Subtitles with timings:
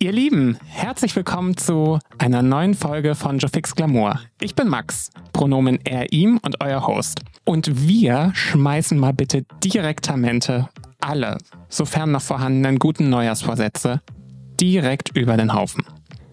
[0.00, 4.20] Ihr Lieben, herzlich willkommen zu einer neuen Folge von Jofix Glamour.
[4.40, 7.22] Ich bin Max, Pronomen er, ihm und euer Host.
[7.44, 10.68] Und wir schmeißen mal bitte direktamente
[11.00, 11.38] alle,
[11.68, 14.00] sofern noch vorhandenen guten Neujahrsvorsätze,
[14.60, 15.84] direkt über den Haufen.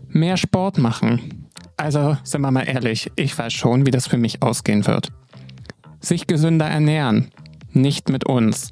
[0.10, 1.50] Mehr Sport machen.
[1.76, 5.10] Also, sind wir mal ehrlich, ich weiß schon, wie das für mich ausgehen wird.
[6.02, 7.32] Sich gesünder ernähren.
[7.72, 8.72] Nicht mit uns.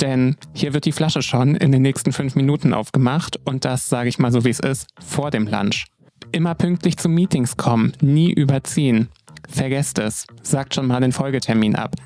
[0.00, 4.08] Denn hier wird die Flasche schon in den nächsten fünf Minuten aufgemacht und das sage
[4.08, 5.86] ich mal so wie es ist, vor dem Lunch.
[6.30, 9.08] Immer pünktlich zu Meetings kommen, nie überziehen.
[9.48, 11.96] Vergesst es, sagt schon mal den Folgetermin ab.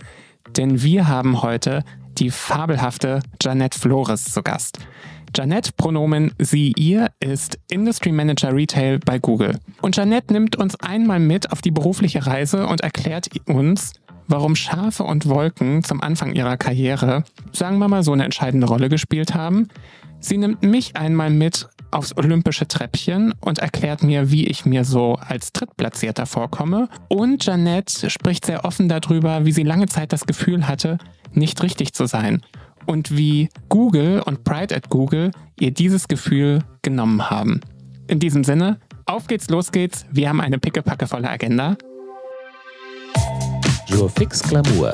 [0.57, 1.85] Denn wir haben heute
[2.19, 4.79] die fabelhafte Janette Flores zu Gast.
[5.35, 9.59] Janette, Pronomen sie, ihr, ist Industry Manager Retail bei Google.
[9.81, 13.95] Und Janette nimmt uns einmal mit auf die berufliche Reise und erklärt uns,
[14.29, 18.89] warum Schafe und Wolken zum Anfang ihrer Karriere, sagen wir mal, so eine entscheidende Rolle
[18.89, 19.69] gespielt haben.
[20.21, 25.17] Sie nimmt mich einmal mit aufs olympische Treppchen und erklärt mir, wie ich mir so
[25.17, 26.89] als Drittplatzierter vorkomme.
[27.09, 30.99] Und Janette spricht sehr offen darüber, wie sie lange Zeit das Gefühl hatte,
[31.33, 32.43] nicht richtig zu sein.
[32.87, 37.61] Und wie Google und Pride at Google ihr dieses Gefühl genommen haben.
[38.09, 40.07] In diesem Sinne, auf geht's, los geht's.
[40.11, 41.77] Wir haben eine pickepackevolle Agenda.
[44.09, 44.91] Fix Glamour,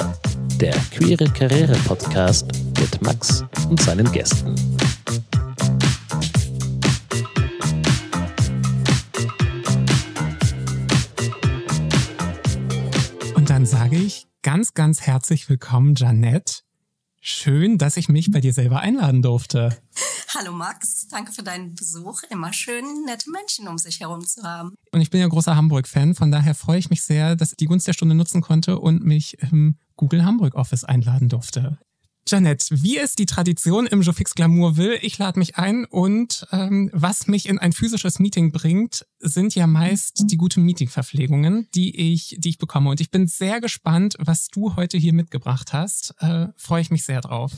[0.60, 2.46] der queere Karriere-Podcast
[2.80, 4.54] mit Max und seinen Gästen.
[13.34, 16.67] Und dann sage ich ganz, ganz herzlich willkommen, Janette.
[17.20, 19.76] Schön, dass ich mich bei dir selber einladen durfte.
[20.34, 22.22] Hallo Max, danke für deinen Besuch.
[22.30, 24.74] Immer schön, nette Menschen um sich herum zu haben.
[24.92, 27.66] Und ich bin ja großer Hamburg-Fan, von daher freue ich mich sehr, dass ich die
[27.66, 31.78] Gunst der Stunde nutzen konnte und mich im Google Hamburg Office einladen durfte.
[32.28, 36.90] Janet, wie es die Tradition im Jofix Glamour will, ich lade mich ein und ähm,
[36.92, 42.36] was mich in ein physisches Meeting bringt, sind ja meist die guten Meetingverpflegungen, die ich,
[42.38, 42.90] die ich bekomme.
[42.90, 46.14] Und ich bin sehr gespannt, was du heute hier mitgebracht hast.
[46.20, 47.52] Äh, Freue ich mich sehr drauf.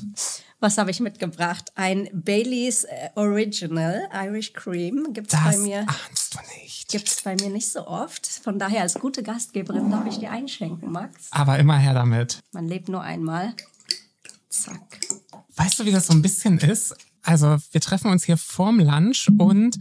[0.60, 1.72] Was habe ich mitgebracht?
[1.74, 5.80] Ein Baileys äh, Original Irish Cream gibt's das bei mir.
[5.80, 6.88] Ahnst du nicht.
[6.88, 8.24] Gibt's bei mir nicht so oft.
[8.26, 11.28] Von daher als gute Gastgeberin darf ich dir einschenken, Max.
[11.32, 12.38] Aber immer her damit.
[12.52, 13.54] Man lebt nur einmal.
[14.50, 15.00] Zack.
[15.56, 16.94] Weißt du, wie das so ein bisschen ist?
[17.22, 19.78] Also, wir treffen uns hier vorm Lunch und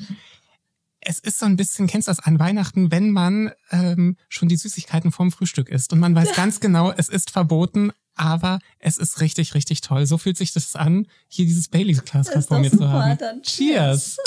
[1.02, 4.58] es ist so ein bisschen, kennst du das an Weihnachten, wenn man ähm, schon die
[4.58, 9.22] Süßigkeiten vorm Frühstück isst und man weiß ganz genau, es ist verboten, aber es ist
[9.22, 10.06] richtig, richtig toll.
[10.06, 13.18] So fühlt sich das an, hier dieses Baileys-Glas vor mir super, zu haben.
[13.18, 14.18] Dann cheers.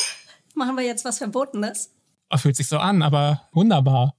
[0.55, 1.91] Machen wir jetzt was Verbotenes?
[2.31, 4.17] Oh, fühlt sich so an, aber wunderbar.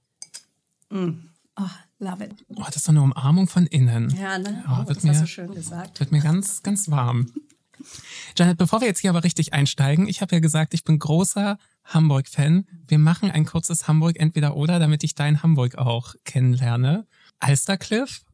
[0.90, 1.10] Mm.
[1.56, 1.62] Oh,
[2.04, 2.44] Love it.
[2.48, 4.10] Oh, das ist so eine Umarmung von innen.
[4.10, 4.62] Ja, ne?
[4.68, 6.00] Oh, wird das mir, so schön gesagt.
[6.00, 7.32] Wird mir ganz, ganz warm.
[8.36, 11.58] Janet, bevor wir jetzt hier aber richtig einsteigen, ich habe ja gesagt, ich bin großer
[11.84, 12.66] Hamburg-Fan.
[12.86, 17.06] Wir machen ein kurzes Hamburg entweder oder, damit ich dein Hamburg auch kennenlerne.
[17.40, 18.24] Alstercliff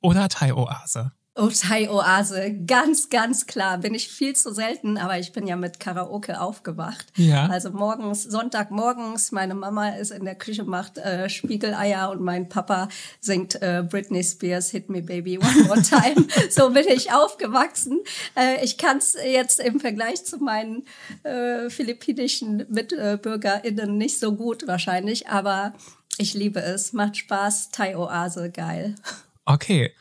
[0.00, 1.12] oder Thai-Oase?
[1.36, 3.78] Oh, Thai-Oase, ganz, ganz klar.
[3.78, 7.06] Bin ich viel zu selten, aber ich bin ja mit Karaoke aufgewacht.
[7.16, 7.46] Ja.
[7.46, 12.88] Also morgens, Sonntagmorgens, meine Mama ist in der Küche, macht äh, Spiegeleier und mein Papa
[13.20, 16.26] singt äh, Britney Spears Hit Me Baby One More Time.
[16.50, 18.00] so bin ich aufgewachsen.
[18.36, 20.84] Äh, ich kann es jetzt im Vergleich zu meinen
[21.22, 25.74] äh, philippinischen MitbürgerInnen nicht so gut wahrscheinlich, aber
[26.18, 26.92] ich liebe es.
[26.92, 27.70] Macht Spaß.
[27.70, 28.96] Thai-Oase, geil.
[29.44, 29.92] Okay.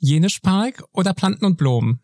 [0.00, 2.00] Jenispark oder Planten und Blumen?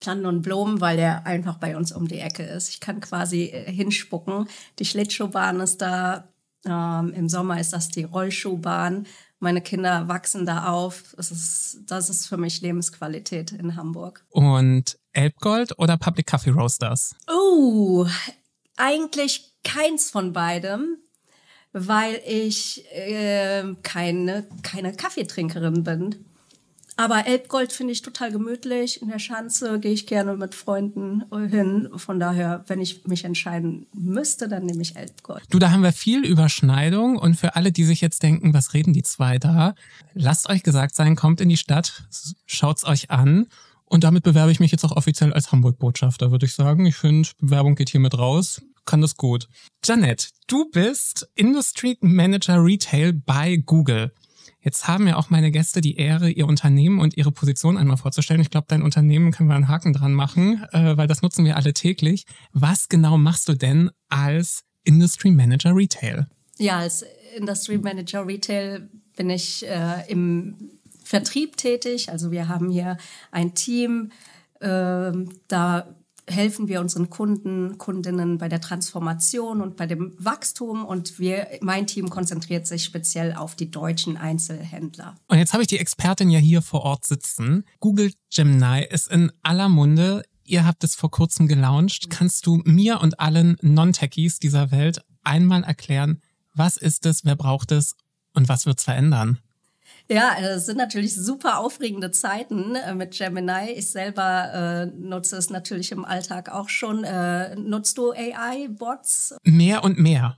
[0.00, 2.68] Planten und Blumen, weil der einfach bei uns um die Ecke ist.
[2.68, 4.48] Ich kann quasi äh, hinspucken.
[4.78, 6.28] Die Schlittschuhbahn ist da.
[6.66, 9.06] Ähm, Im Sommer ist das die Rollschuhbahn.
[9.38, 11.14] Meine Kinder wachsen da auf.
[11.16, 14.24] Das ist, das ist für mich Lebensqualität in Hamburg.
[14.30, 17.14] Und Elbgold oder Public Coffee Roasters?
[17.30, 18.06] Oh,
[18.76, 20.98] eigentlich keins von beidem,
[21.72, 26.24] weil ich äh, keine, keine Kaffeetrinkerin bin.
[26.96, 29.02] Aber Elbgold finde ich total gemütlich.
[29.02, 31.88] In der Schanze gehe ich gerne mit Freunden hin.
[31.96, 35.42] Von daher, wenn ich mich entscheiden müsste, dann nehme ich Elbgold.
[35.50, 37.16] Du, da haben wir viel Überschneidung.
[37.16, 39.74] Und für alle, die sich jetzt denken, was reden die zwei da?
[40.14, 42.04] Lasst euch gesagt sein, kommt in die Stadt,
[42.46, 43.46] schaut's euch an.
[43.86, 46.86] Und damit bewerbe ich mich jetzt auch offiziell als Hamburg-Botschafter, würde ich sagen.
[46.86, 48.62] Ich finde, Bewerbung geht hiermit raus.
[48.86, 49.48] Kann das gut.
[49.84, 54.12] Janet, du bist Industry Manager Retail bei Google.
[54.64, 58.40] Jetzt haben ja auch meine Gäste die Ehre, ihr Unternehmen und ihre Position einmal vorzustellen.
[58.40, 61.56] Ich glaube, dein Unternehmen können wir einen Haken dran machen, äh, weil das nutzen wir
[61.56, 62.24] alle täglich.
[62.52, 66.26] Was genau machst du denn als Industry Manager Retail?
[66.58, 67.04] Ja, als
[67.36, 70.70] Industry Manager Retail bin ich äh, im
[71.04, 72.08] Vertrieb tätig.
[72.08, 72.96] Also wir haben hier
[73.32, 74.12] ein Team,
[74.60, 75.12] äh,
[75.48, 75.94] da
[76.28, 81.86] helfen wir unseren Kunden, Kundinnen bei der Transformation und bei dem Wachstum und wir, mein
[81.86, 85.16] Team konzentriert sich speziell auf die deutschen Einzelhändler.
[85.28, 87.64] Und jetzt habe ich die Expertin ja hier vor Ort sitzen.
[87.80, 90.22] Google Gemini ist in aller Munde.
[90.44, 92.10] Ihr habt es vor kurzem gelauncht.
[92.10, 96.20] Kannst du mir und allen Non-Techies dieser Welt einmal erklären,
[96.54, 97.96] was ist es, wer braucht es
[98.34, 99.38] und was wird es verändern?
[100.08, 103.70] Ja, es sind natürlich super aufregende Zeiten äh, mit Gemini.
[103.76, 107.04] Ich selber äh, nutze es natürlich im Alltag auch schon.
[107.04, 109.36] Äh, nutzt du AI-Bots?
[109.44, 110.36] Mehr und mehr.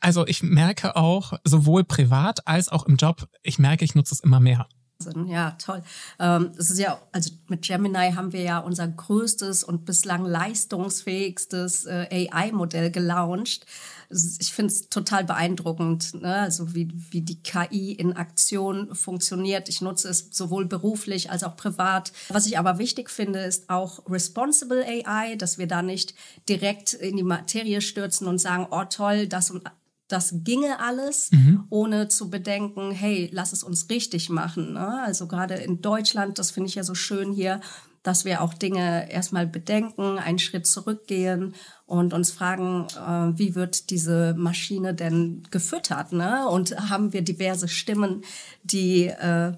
[0.00, 4.20] Also ich merke auch, sowohl privat als auch im Job, ich merke, ich nutze es
[4.20, 4.66] immer mehr.
[5.26, 5.82] Ja, toll.
[6.18, 12.28] Ähm, ist ja, also mit Gemini haben wir ja unser größtes und bislang leistungsfähigstes äh,
[12.30, 13.66] AI-Modell gelauncht.
[14.40, 16.36] Ich finde es total beeindruckend, ne?
[16.36, 19.70] also wie, wie die KI in Aktion funktioniert.
[19.70, 22.12] Ich nutze es sowohl beruflich als auch privat.
[22.28, 26.14] Was ich aber wichtig finde, ist auch Responsible AI, dass wir da nicht
[26.48, 29.62] direkt in die Materie stürzen und sagen, oh toll, das und
[30.12, 31.64] das ginge alles, mhm.
[31.70, 34.74] ohne zu bedenken, hey, lass es uns richtig machen.
[34.74, 35.02] Ne?
[35.02, 37.60] Also gerade in Deutschland, das finde ich ja so schön hier,
[38.02, 41.54] dass wir auch Dinge erstmal bedenken, einen Schritt zurückgehen
[41.86, 46.12] und uns fragen, äh, wie wird diese Maschine denn gefüttert?
[46.12, 46.48] Ne?
[46.48, 48.22] Und haben wir diverse Stimmen,
[48.64, 49.52] die äh,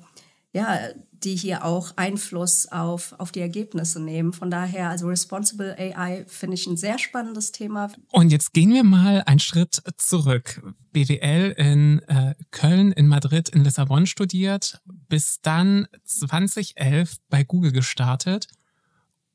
[0.53, 0.79] ja,
[1.25, 4.33] die hier auch Einfluss auf, auf die Ergebnisse nehmen.
[4.33, 7.91] Von daher, also Responsible AI finde ich ein sehr spannendes Thema.
[8.11, 10.63] Und jetzt gehen wir mal einen Schritt zurück.
[10.93, 18.49] BWL in äh, Köln, in Madrid, in Lissabon studiert, bis dann 2011 bei Google gestartet.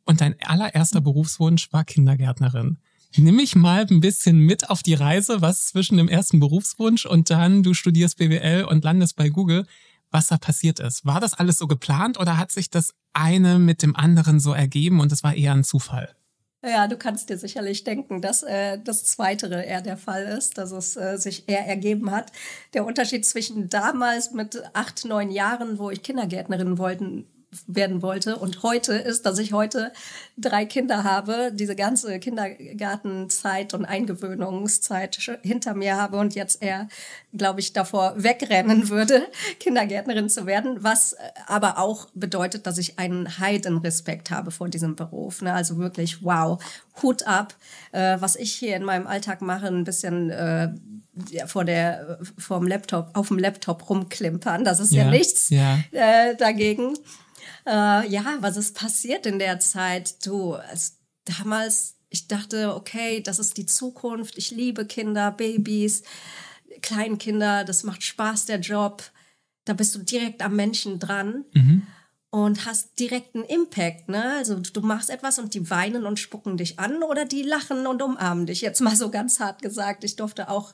[0.05, 2.79] Und dein allererster Berufswunsch war Kindergärtnerin.
[3.15, 7.29] Nimm mich mal ein bisschen mit auf die Reise, was zwischen dem ersten Berufswunsch und
[7.29, 9.65] dann du studierst BWL und landest bei Google
[10.11, 11.05] was da passiert ist.
[11.05, 14.99] War das alles so geplant oder hat sich das eine mit dem anderen so ergeben
[14.99, 16.15] und es war eher ein Zufall?
[16.61, 20.71] Ja, du kannst dir sicherlich denken, dass äh, das Zweitere eher der Fall ist, dass
[20.71, 22.33] es äh, sich eher ergeben hat.
[22.73, 27.27] Der Unterschied zwischen damals mit acht, neun Jahren, wo ich Kindergärtnerin wollten,
[27.67, 28.37] werden wollte.
[28.37, 29.91] Und heute ist, dass ich heute
[30.37, 36.87] drei Kinder habe, diese ganze Kindergartenzeit und Eingewöhnungszeit hinter mir habe und jetzt eher,
[37.33, 39.23] glaube ich, davor wegrennen würde,
[39.59, 41.15] Kindergärtnerin zu werden, was
[41.47, 45.41] aber auch bedeutet, dass ich einen Heidenrespekt habe vor diesem Beruf.
[45.41, 45.53] Ne?
[45.53, 46.61] Also wirklich, wow,
[47.01, 47.55] Hut ab,
[47.91, 50.69] äh, was ich hier in meinem Alltag mache, ein bisschen äh,
[51.47, 54.63] vor der vom Laptop auf dem Laptop rumklimpern.
[54.63, 55.79] Das ist ja, ja nichts ja.
[55.91, 56.95] Äh, dagegen.
[57.65, 60.25] Äh, ja, was ist passiert in der Zeit?
[60.25, 64.37] Du, als damals, ich dachte, okay, das ist die Zukunft.
[64.37, 66.03] Ich liebe Kinder, Babys,
[66.81, 67.63] Kleinkinder.
[67.63, 69.03] Das macht Spaß, der Job.
[69.65, 71.45] Da bist du direkt am Menschen dran.
[71.53, 71.87] Mhm
[72.31, 74.09] und hast direkten Impact.
[74.09, 74.35] Ne?
[74.37, 78.01] Also du machst etwas und die weinen und spucken dich an oder die lachen und
[78.01, 78.61] umarmen dich.
[78.61, 80.03] Jetzt mal so ganz hart gesagt.
[80.03, 80.73] Ich durfte auch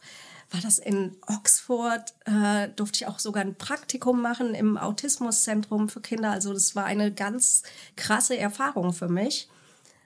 [0.56, 6.00] war das in Oxford, äh, durfte ich auch sogar ein Praktikum machen im Autismuszentrum für
[6.00, 6.31] Kinder.
[6.31, 7.63] Also das war eine ganz
[7.98, 9.50] krasse Erfahrung für mich.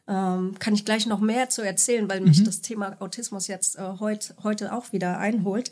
[0.08, 2.46] Ähm, kann ich gleich noch mehr zu erzählen, weil mich mhm.
[2.46, 5.72] das Thema Autismus jetzt äh, heut, heute auch wieder einholt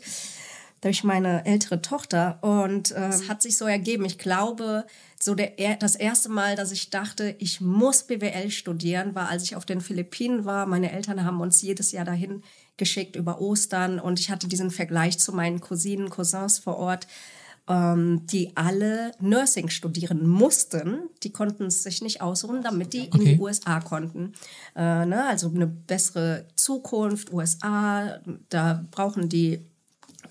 [0.80, 2.38] durch meine ältere Tochter.
[2.42, 4.04] Und ähm, es hat sich so ergeben.
[4.04, 4.86] Ich glaube,
[5.20, 9.56] so der, das erste Mal, dass ich dachte, ich muss BWL studieren, war, als ich
[9.56, 10.66] auf den Philippinen war.
[10.66, 12.44] Meine Eltern haben uns jedes Jahr dahin
[12.78, 17.06] geschickt über Ostern und ich hatte diesen Vergleich zu meinen Cousinen, Cousins vor Ort,
[17.68, 21.00] ähm, die alle Nursing studieren mussten.
[21.22, 23.18] Die konnten es sich nicht ausruhen, damit die okay.
[23.18, 24.32] in die USA konnten.
[24.74, 25.26] Äh, ne?
[25.28, 29.66] Also eine bessere Zukunft, USA, da brauchen die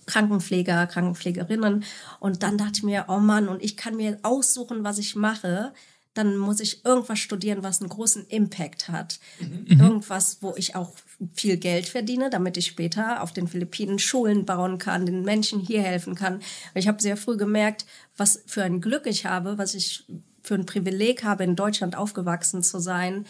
[0.08, 1.84] Krankenpfleger, Krankenpflegerinnen.
[2.20, 5.74] Und dann dachte ich mir, oh Mann, und ich kann mir aussuchen, was ich mache
[6.18, 9.20] dann muss ich irgendwas studieren, was einen großen Impact hat.
[9.40, 9.80] Mhm.
[9.80, 10.94] Irgendwas, wo ich auch
[11.34, 15.82] viel Geld verdiene, damit ich später auf den Philippinen Schulen bauen kann, den Menschen hier
[15.82, 16.40] helfen kann.
[16.74, 20.06] Ich habe sehr früh gemerkt, was für ein Glück ich habe, was ich
[20.44, 23.26] für ein Privileg habe, in Deutschland aufgewachsen zu sein.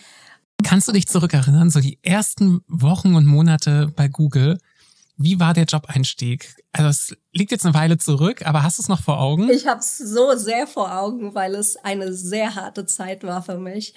[0.63, 4.57] Kannst du dich zurückerinnern, so die ersten Wochen und Monate bei Google?
[5.19, 6.55] Wie war der Job-Einstieg?
[6.71, 9.49] Also es liegt jetzt eine Weile zurück, aber hast du es noch vor Augen?
[9.49, 13.57] Ich habe es so sehr vor Augen, weil es eine sehr harte Zeit war für
[13.57, 13.95] mich.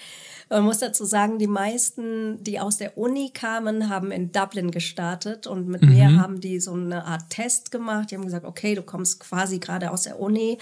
[0.49, 5.45] Man muss dazu sagen, die meisten, die aus der Uni kamen, haben in Dublin gestartet
[5.45, 5.89] und mit mhm.
[5.89, 8.09] mir haben die so eine Art Test gemacht.
[8.09, 10.57] Die haben gesagt, okay, du kommst quasi gerade aus der Uni.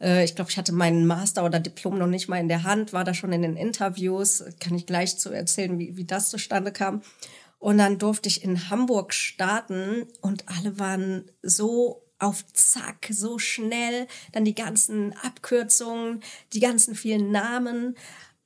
[0.00, 2.94] Äh, ich glaube, ich hatte meinen Master oder Diplom noch nicht mal in der Hand,
[2.94, 4.42] war da schon in den Interviews.
[4.60, 7.02] Kann ich gleich zu erzählen, wie, wie das zustande kam.
[7.64, 14.06] Und dann durfte ich in Hamburg starten und alle waren so auf Zack, so schnell,
[14.32, 17.96] dann die ganzen Abkürzungen, die ganzen vielen Namen.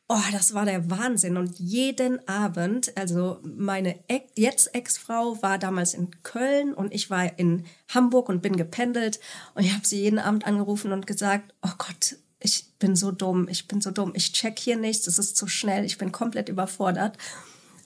[0.07, 1.37] Oh, das war der Wahnsinn.
[1.37, 3.99] Und jeden Abend, also meine
[4.37, 9.19] jetzt Ex-Frau war damals in Köln und ich war in Hamburg und bin gependelt.
[9.57, 13.49] Und ich habe sie jeden Abend angerufen und gesagt, oh Gott, ich bin so dumm,
[13.51, 16.49] ich bin so dumm, ich check hier nichts, es ist zu schnell, ich bin komplett
[16.49, 17.19] überfordert.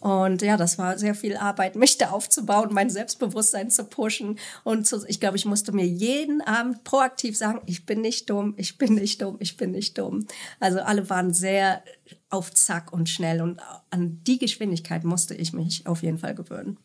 [0.02, 4.36] Und ja, das war sehr viel Arbeit, mich da aufzubauen, mein Selbstbewusstsein zu pushen.
[4.64, 8.54] Und zu, ich glaube, ich musste mir jeden Abend proaktiv sagen, ich bin nicht dumm,
[8.56, 10.26] ich bin nicht dumm, ich bin nicht dumm.
[10.58, 11.84] Also alle waren sehr
[12.30, 13.40] auf Zack und schnell.
[13.40, 16.78] Und an die Geschwindigkeit musste ich mich auf jeden Fall gewöhnen.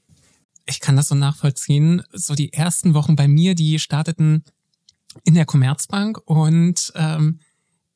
[0.68, 2.04] Ich kann das so nachvollziehen.
[2.14, 4.44] So die ersten Wochen bei mir, die starteten
[5.24, 7.40] in der Commerzbank und ähm,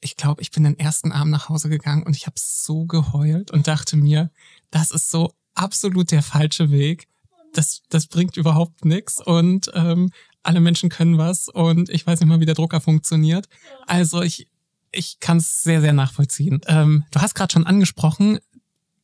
[0.02, 3.52] ich glaube, ich bin den ersten Abend nach Hause gegangen und ich habe so geheult
[3.52, 4.32] und dachte mir,
[4.72, 7.08] das ist so absolut der falsche Weg.
[7.54, 10.10] Das, das bringt überhaupt nichts und ähm,
[10.42, 13.48] alle Menschen können was und ich weiß nicht mal, wie der Drucker funktioniert.
[13.86, 14.48] Also ich,
[14.92, 16.62] ich kann es sehr, sehr nachvollziehen.
[16.66, 18.40] Ähm, du hast gerade schon angesprochen,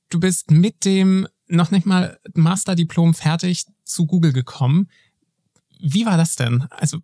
[0.10, 4.89] du bist mit dem noch nicht mal Masterdiplom fertig zu Google gekommen.
[5.80, 6.63] Wie war das denn?
[6.72, 7.00] Also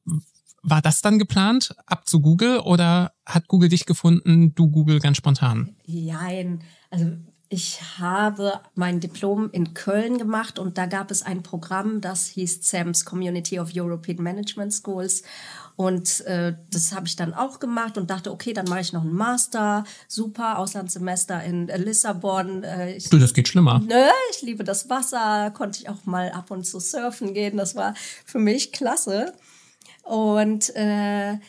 [0.64, 5.18] war das dann geplant, ab zu Google oder hat Google dich gefunden, du Google ganz
[5.18, 5.76] spontan?
[5.86, 7.12] Nein, also
[7.50, 12.68] ich habe mein Diplom in Köln gemacht und da gab es ein Programm, das hieß
[12.68, 15.22] SAMS Community of European Management Schools.
[15.76, 19.02] Und äh, das habe ich dann auch gemacht und dachte, okay, dann mache ich noch
[19.02, 19.84] einen Master.
[20.08, 22.64] Super, Auslandssemester in äh, Lissabon.
[22.64, 23.80] Äh, ich, du, das geht schlimmer.
[23.80, 27.58] Ne, ich liebe das Wasser, konnte ich auch mal ab und zu surfen gehen.
[27.58, 27.94] Das war
[28.26, 29.34] für mich klasse.
[30.04, 31.40] Und äh,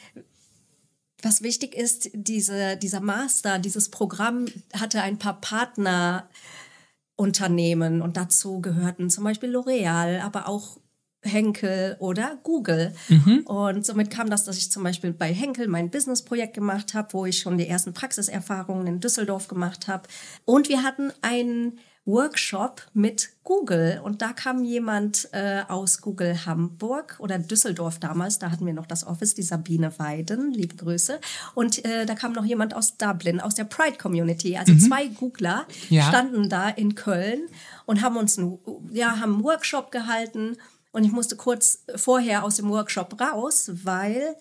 [1.23, 9.11] was wichtig ist, diese, dieser Master, dieses Programm hatte ein paar Partnerunternehmen und dazu gehörten
[9.11, 10.79] zum Beispiel L'Oreal, aber auch
[11.23, 12.95] Henkel oder Google.
[13.09, 13.41] Mhm.
[13.47, 17.27] Und somit kam das, dass ich zum Beispiel bei Henkel mein Businessprojekt gemacht habe, wo
[17.27, 20.09] ich schon die ersten Praxiserfahrungen in Düsseldorf gemacht habe.
[20.45, 27.17] Und wir hatten ein Workshop mit Google und da kam jemand äh, aus Google Hamburg
[27.19, 31.19] oder Düsseldorf damals, da hatten wir noch das Office, die Sabine Weiden, liebe Grüße.
[31.55, 34.57] Und äh, da kam noch jemand aus Dublin, aus der Pride Community.
[34.57, 34.81] Also mhm.
[34.81, 36.09] zwei Googler ja.
[36.09, 37.43] standen da in Köln
[37.87, 38.59] und haben uns einen,
[38.91, 40.57] ja, haben einen Workshop gehalten.
[40.93, 44.37] Und ich musste kurz vorher aus dem Workshop raus, weil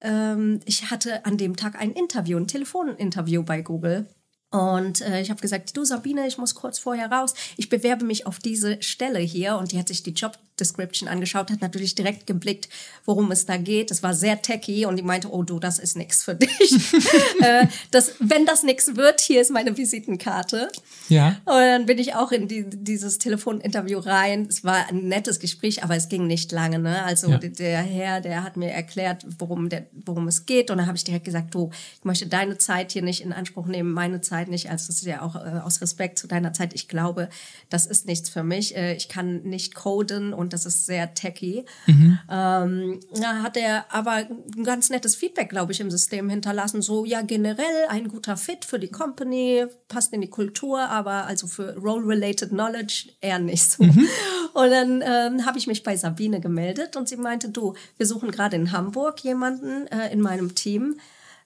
[0.00, 4.06] ähm, ich hatte an dem Tag ein Interview, ein Telefoninterview bei Google.
[4.50, 7.34] Und äh, ich habe gesagt, du Sabine, ich muss kurz vorher raus.
[7.56, 9.56] Ich bewerbe mich auf diese Stelle hier.
[9.56, 12.68] Und die hat sich die Job Description angeschaut, hat natürlich direkt geblickt,
[13.04, 13.90] worum es da geht.
[13.90, 16.92] Das war sehr techy und die meinte, oh du, das ist nichts für dich.
[17.40, 20.68] äh, das, wenn das nichts wird, hier ist meine Visitenkarte.
[21.08, 21.36] Ja.
[21.44, 24.46] Und dann bin ich auch in die, dieses Telefoninterview rein.
[24.48, 26.78] Es war ein nettes Gespräch, aber es ging nicht lange.
[26.78, 27.02] Ne?
[27.02, 27.38] Also ja.
[27.38, 30.70] der Herr, der hat mir erklärt, worum, der, worum es geht.
[30.70, 33.66] Und dann habe ich direkt gesagt, du, ich möchte deine Zeit hier nicht in Anspruch
[33.66, 34.70] nehmen, meine Zeit nicht.
[34.70, 36.74] Also das ist ja auch äh, aus Respekt zu deiner Zeit.
[36.74, 37.28] Ich glaube,
[37.70, 38.76] das ist nichts für mich.
[38.76, 41.66] Äh, ich kann nicht coden und und das ist sehr techy.
[41.86, 42.18] Mhm.
[42.30, 46.80] Ähm, da hat er aber ein ganz nettes Feedback, glaube ich, im System hinterlassen.
[46.80, 51.46] So, ja, generell ein guter Fit für die Company, passt in die Kultur, aber also
[51.46, 53.84] für Role-Related Knowledge eher nicht so.
[53.84, 54.08] Mhm.
[54.54, 58.30] Und dann ähm, habe ich mich bei Sabine gemeldet und sie meinte, du, wir suchen
[58.30, 60.98] gerade in Hamburg jemanden äh, in meinem Team.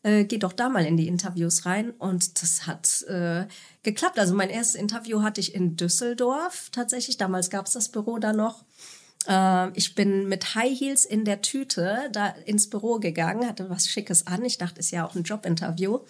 [0.02, 1.90] Äh, geh doch da mal in die Interviews rein.
[1.90, 3.47] Und das hat äh,
[3.82, 4.18] geklappt.
[4.18, 7.16] Also mein erstes Interview hatte ich in Düsseldorf tatsächlich.
[7.16, 8.64] Damals gab es das Büro da noch.
[9.29, 13.88] Äh, ich bin mit High Heels in der Tüte da ins Büro gegangen, hatte was
[13.88, 14.45] Schickes an.
[14.45, 16.00] Ich dachte, ist ja auch ein Jobinterview.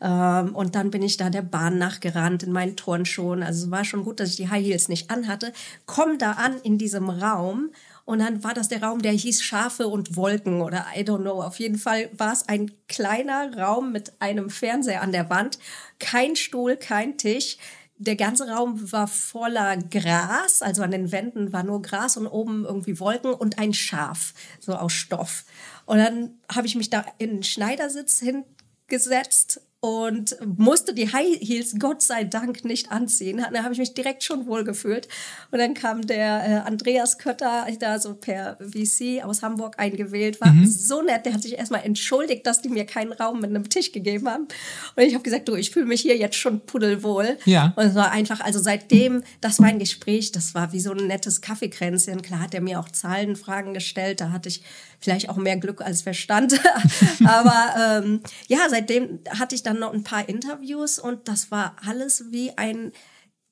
[0.00, 3.42] Ähm, und dann bin ich da der Bahn nachgerannt in meinen Turnschuhen.
[3.42, 5.52] Also es war schon gut, dass ich die High Heels nicht anhatte.
[5.86, 7.70] Komm da an in diesem Raum
[8.04, 11.42] und dann war das der Raum, der hieß Schafe und Wolken oder I don't know.
[11.42, 15.58] Auf jeden Fall war es ein kleiner Raum mit einem Fernseher an der Wand.
[15.98, 17.58] Kein Stuhl, kein Tisch.
[17.98, 22.64] Der ganze Raum war voller Gras, also an den Wänden war nur Gras und oben
[22.64, 25.44] irgendwie Wolken und ein Schaf, so aus Stoff.
[25.86, 31.76] Und dann habe ich mich da in den Schneidersitz hingesetzt und musste die High Heels
[31.78, 33.44] Gott sei Dank nicht anziehen.
[33.52, 35.06] Da habe ich mich direkt schon wohl gefühlt.
[35.50, 40.52] Und dann kam der äh, Andreas Kötter, da so per VC aus Hamburg eingewählt, war
[40.52, 40.66] mhm.
[40.66, 41.26] so nett.
[41.26, 44.48] Der hat sich erstmal entschuldigt, dass die mir keinen Raum mit einem Tisch gegeben haben.
[44.96, 47.38] Und ich habe gesagt, du, ich fühle mich hier jetzt schon pudelwohl.
[47.44, 47.74] Ja.
[47.76, 51.06] Und es war einfach, also seitdem, das war ein Gespräch, das war wie so ein
[51.06, 52.22] nettes Kaffeekränzchen.
[52.22, 54.22] Klar hat er mir auch Zahlenfragen gestellt.
[54.22, 54.62] Da hatte ich
[55.00, 56.58] vielleicht auch mehr Glück als Verstand.
[57.24, 62.30] Aber ähm, ja, seitdem hatte ich dann noch ein paar Interviews und das war alles
[62.30, 62.92] wie ein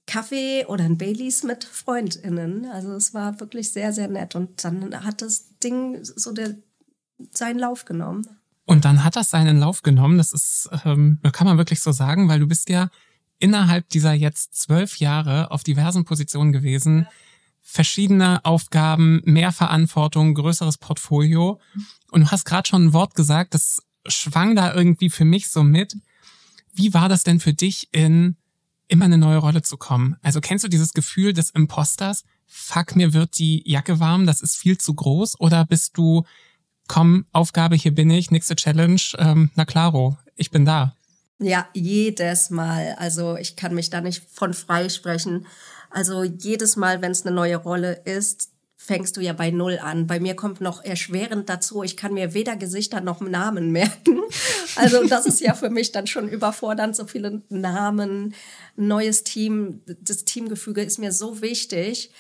[0.06, 2.66] Kaffee oder ein Baileys mit FreundInnen.
[2.66, 4.34] Also es war wirklich sehr, sehr nett.
[4.34, 6.56] Und dann hat das Ding so der,
[7.32, 8.26] seinen Lauf genommen.
[8.66, 10.18] Und dann hat das seinen Lauf genommen.
[10.18, 12.90] Das ist, ähm, kann man wirklich so sagen, weil du bist ja
[13.38, 17.06] innerhalb dieser jetzt zwölf Jahre auf diversen Positionen gewesen,
[17.60, 21.60] verschiedene Aufgaben, mehr Verantwortung, größeres Portfolio.
[22.10, 25.62] Und du hast gerade schon ein Wort gesagt, das schwang da irgendwie für mich so
[25.62, 25.96] mit.
[26.74, 28.36] Wie war das denn für dich, in
[28.88, 30.16] immer eine neue Rolle zu kommen?
[30.22, 32.24] Also kennst du dieses Gefühl des Imposters?
[32.46, 35.40] Fuck, mir wird die Jacke warm, das ist viel zu groß?
[35.40, 36.24] Oder bist du,
[36.86, 40.94] komm, Aufgabe, hier bin ich, nächste Challenge, ähm, na klaro, ich bin da.
[41.38, 42.94] Ja, jedes Mal.
[42.98, 45.46] Also ich kann mich da nicht von frei sprechen.
[45.90, 48.50] Also jedes Mal, wenn es eine neue Rolle ist,
[48.84, 50.06] fängst du ja bei Null an.
[50.06, 54.20] Bei mir kommt noch erschwerend dazu, ich kann mir weder Gesichter noch Namen merken.
[54.76, 58.34] Also das ist ja für mich dann schon überfordernd, so viele Namen,
[58.74, 62.10] neues Team, das Teamgefüge ist mir so wichtig.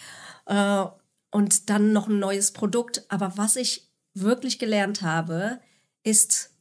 [0.46, 0.84] Äh,
[1.32, 3.04] und dann noch ein neues Produkt.
[3.08, 5.58] Aber was ich wirklich gelernt habe,
[6.04, 6.53] ist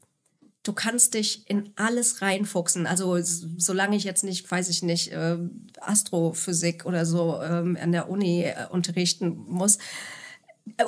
[0.63, 2.87] du kannst dich in alles reinfuchsen.
[2.87, 5.37] Also solange ich jetzt nicht, weiß ich nicht, äh,
[5.79, 9.77] Astrophysik oder so ähm, an der Uni äh, unterrichten muss.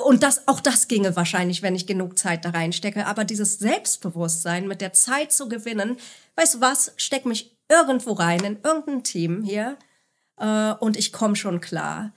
[0.04, 3.06] Und das, auch das ginge wahrscheinlich, wenn ich genug Zeit da reinstecke.
[3.06, 5.98] Aber dieses Selbstbewusstsein mit der Zeit zu gewinnen,
[6.36, 9.76] weißt du was, steck mich irgendwo rein, in irgendein Team hier,
[10.38, 12.12] äh, und ich komme schon klar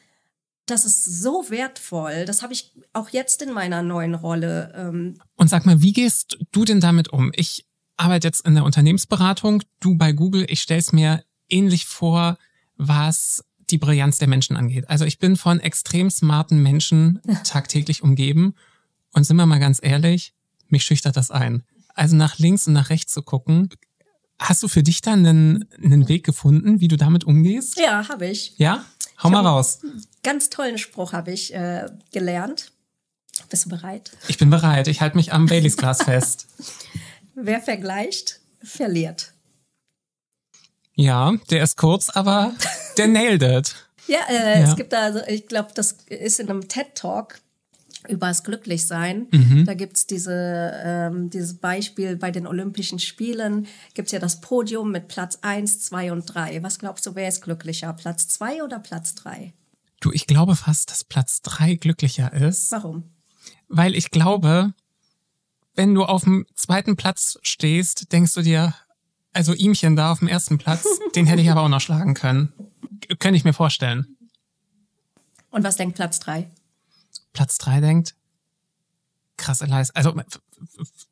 [0.69, 2.25] das ist so wertvoll.
[2.25, 4.73] Das habe ich auch jetzt in meiner neuen Rolle.
[4.75, 5.15] Ähm.
[5.35, 7.31] Und sag mal, wie gehst du denn damit um?
[7.35, 7.65] Ich
[7.97, 10.45] arbeite jetzt in der Unternehmensberatung, du bei Google.
[10.49, 12.37] Ich stelle es mir ähnlich vor,
[12.77, 14.89] was die Brillanz der Menschen angeht.
[14.89, 18.55] Also ich bin von extrem smarten Menschen tagtäglich umgeben.
[19.13, 20.33] Und sind wir mal ganz ehrlich,
[20.67, 21.63] mich schüchtert das ein.
[21.93, 23.69] Also nach links und nach rechts zu gucken.
[24.39, 27.77] Hast du für dich dann einen, einen Weg gefunden, wie du damit umgehst?
[27.79, 28.53] Ja, habe ich.
[28.57, 28.85] Ja?
[29.21, 29.79] Hau mal raus.
[30.23, 32.71] Ganz tollen Spruch habe ich äh, gelernt.
[33.49, 34.11] Bist du bereit?
[34.27, 34.87] Ich bin bereit.
[34.87, 36.47] Ich halte mich am Baileys Glas fest.
[37.35, 39.33] Wer vergleicht, verliert.
[40.93, 42.53] Ja, der ist kurz, aber
[42.97, 43.75] der nailed it.
[44.07, 44.67] Ja, äh, ja.
[44.67, 47.39] es gibt da, also ich glaube, das ist in einem TED Talk
[48.07, 49.27] übers Glücklichsein.
[49.31, 49.65] Mhm.
[49.65, 55.07] Da gibt's diese, ähm, dieses Beispiel bei den Olympischen Spielen, gibt's ja das Podium mit
[55.07, 56.63] Platz eins, zwei und drei.
[56.63, 57.91] Was glaubst du, wer ist glücklicher?
[57.93, 59.53] Platz zwei oder Platz drei?
[59.99, 62.71] Du, ich glaube fast, dass Platz drei glücklicher ist.
[62.71, 63.03] Warum?
[63.67, 64.73] Weil ich glaube,
[65.75, 68.73] wenn du auf dem zweiten Platz stehst, denkst du dir,
[69.33, 72.53] also ihmchen da auf dem ersten Platz, den hätte ich aber auch noch schlagen können.
[73.19, 74.17] Könnte ich mir vorstellen.
[75.51, 76.49] Und was denkt Platz drei?
[77.39, 78.15] Platz drei denkt,
[79.37, 79.95] krasse Leistung.
[79.95, 80.13] Also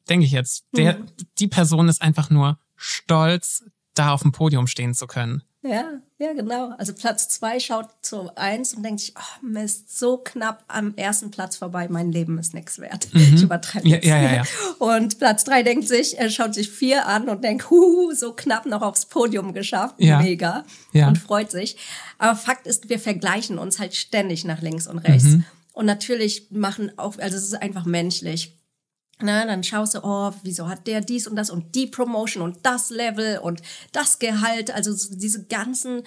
[0.10, 1.06] denke ich jetzt, der, mhm.
[1.40, 3.64] die Person ist einfach nur stolz,
[3.94, 5.42] da auf dem Podium stehen zu können.
[5.62, 5.86] Ja,
[6.18, 6.74] ja, genau.
[6.78, 11.32] Also Platz zwei schaut zu eins und denkt sich, oh Mist, so knapp am ersten
[11.32, 13.08] Platz vorbei, mein Leben ist nichts wert.
[13.14, 13.36] Mhm.
[13.36, 14.06] Ich übertreibe jetzt.
[14.06, 14.44] Ja, ja, ja,
[14.80, 18.66] Und Platz drei denkt sich, er schaut sich vier an und denkt, huhu, so knapp
[18.66, 19.96] noch aufs Podium geschafft.
[19.98, 20.22] Ja.
[20.22, 20.66] Mega.
[20.92, 21.08] Ja.
[21.08, 21.78] Und freut sich.
[22.18, 25.24] Aber Fakt ist, wir vergleichen uns halt ständig nach links und rechts.
[25.24, 25.46] Mhm.
[25.78, 28.58] Und natürlich machen auch, also es ist einfach menschlich.
[29.22, 32.58] Na, dann schaust du, oh, wieso hat der dies und das und die Promotion und
[32.64, 33.62] das Level und
[33.92, 36.02] das Gehalt, also diese ganzen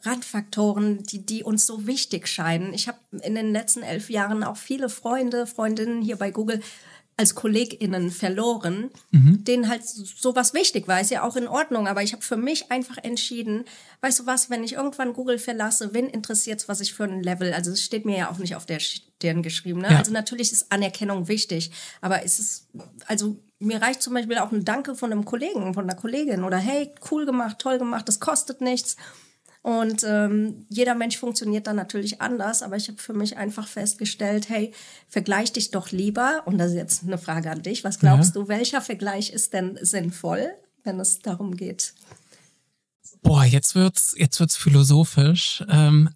[0.00, 2.72] Randfaktoren, die, die uns so wichtig scheinen.
[2.72, 6.62] Ich habe in den letzten elf Jahren auch viele Freunde, Freundinnen hier bei Google
[7.20, 9.44] als KollegInnen verloren, mhm.
[9.44, 11.02] denen halt sowas wichtig war.
[11.02, 13.66] Ist ja auch in Ordnung, aber ich habe für mich einfach entschieden,
[14.00, 17.52] weißt du was, wenn ich irgendwann Google verlasse, wen interessiert's, was ich für ein Level,
[17.52, 19.82] also es steht mir ja auch nicht auf der Stirn geschrieben.
[19.82, 19.90] Ne?
[19.90, 19.98] Ja.
[19.98, 22.68] Also natürlich ist Anerkennung wichtig, aber es ist,
[23.06, 26.56] also mir reicht zum Beispiel auch ein Danke von einem Kollegen, von einer Kollegin oder
[26.56, 28.96] hey, cool gemacht, toll gemacht, das kostet nichts.
[29.62, 34.48] Und ähm, jeder Mensch funktioniert dann natürlich anders, aber ich habe für mich einfach festgestellt,
[34.48, 34.72] hey,
[35.08, 36.42] vergleich dich doch lieber.
[36.46, 37.84] Und das ist jetzt eine Frage an dich.
[37.84, 38.40] Was glaubst ja.
[38.40, 40.50] du, welcher Vergleich ist denn sinnvoll,
[40.82, 41.92] wenn es darum geht?
[43.22, 45.62] Boah, jetzt wird's, jetzt wird's philosophisch.
[45.68, 46.08] Ähm,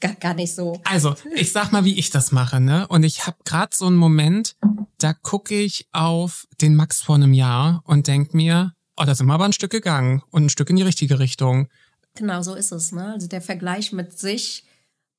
[0.00, 0.80] gar, gar nicht so.
[0.84, 2.88] Also, ich sag mal, wie ich das mache, ne?
[2.88, 4.56] Und ich habe gerade so einen Moment,
[4.96, 9.26] da gucke ich auf den Max vor einem Jahr und denk mir, oh, da sind
[9.26, 11.68] wir aber ein Stück gegangen und ein Stück in die richtige Richtung.
[12.16, 12.92] Genau, so ist es.
[12.92, 13.12] Ne?
[13.12, 14.64] Also der Vergleich mit sich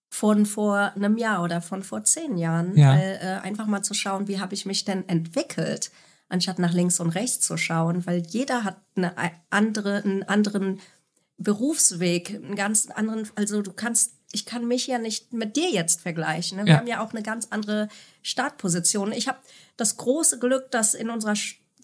[0.10, 2.76] von vor einem Jahr oder von vor zehn Jahren.
[2.78, 2.96] Ja.
[2.96, 5.92] Weil, äh, einfach mal zu schauen, wie habe ich mich denn entwickelt,
[6.30, 8.06] anstatt nach links und rechts zu schauen.
[8.06, 9.14] Weil jeder hat eine
[9.50, 10.80] andere, einen anderen
[11.38, 16.02] Berufsweg, einen ganz anderen, also du kannst, ich kann mich ja nicht mit dir jetzt
[16.02, 16.58] vergleichen.
[16.58, 16.66] Ne?
[16.66, 16.80] Wir ja.
[16.80, 17.90] haben ja auch eine ganz andere
[18.24, 19.12] Startposition.
[19.12, 19.40] Ich habe
[19.78, 21.36] das große Glück, dass in unserer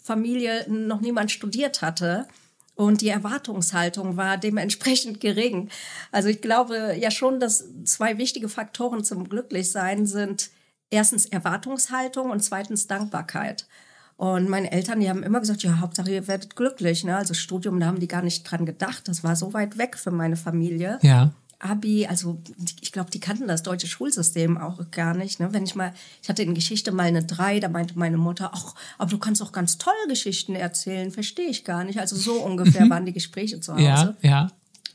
[0.02, 2.28] Familie noch niemand studiert hatte.
[2.76, 5.70] Und die Erwartungshaltung war dementsprechend gering.
[6.12, 10.50] Also ich glaube ja schon, dass zwei wichtige Faktoren zum Glücklichsein sind
[10.94, 13.68] erstens Erwartungshaltung und zweitens Dankbarkeit.
[14.16, 17.04] Und meine Eltern, die haben immer gesagt, ja, Hauptsache ihr werdet glücklich.
[17.04, 17.18] Ne?
[17.18, 19.08] Also Studium, da haben die gar nicht dran gedacht.
[19.08, 21.00] Das war so weit weg für meine Familie.
[21.02, 21.34] Ja.
[21.64, 22.42] Abi, also
[22.82, 25.40] ich glaube, die kannten das deutsche Schulsystem auch gar nicht.
[25.40, 25.54] Ne?
[25.54, 28.76] Wenn ich mal, ich hatte in Geschichte mal eine drei, da meinte meine Mutter, ach,
[28.98, 32.00] aber du kannst auch ganz tolle Geschichten erzählen, verstehe ich gar nicht.
[32.00, 33.84] Also so ungefähr waren die Gespräche zu Hause.
[33.84, 34.52] Ja, ja.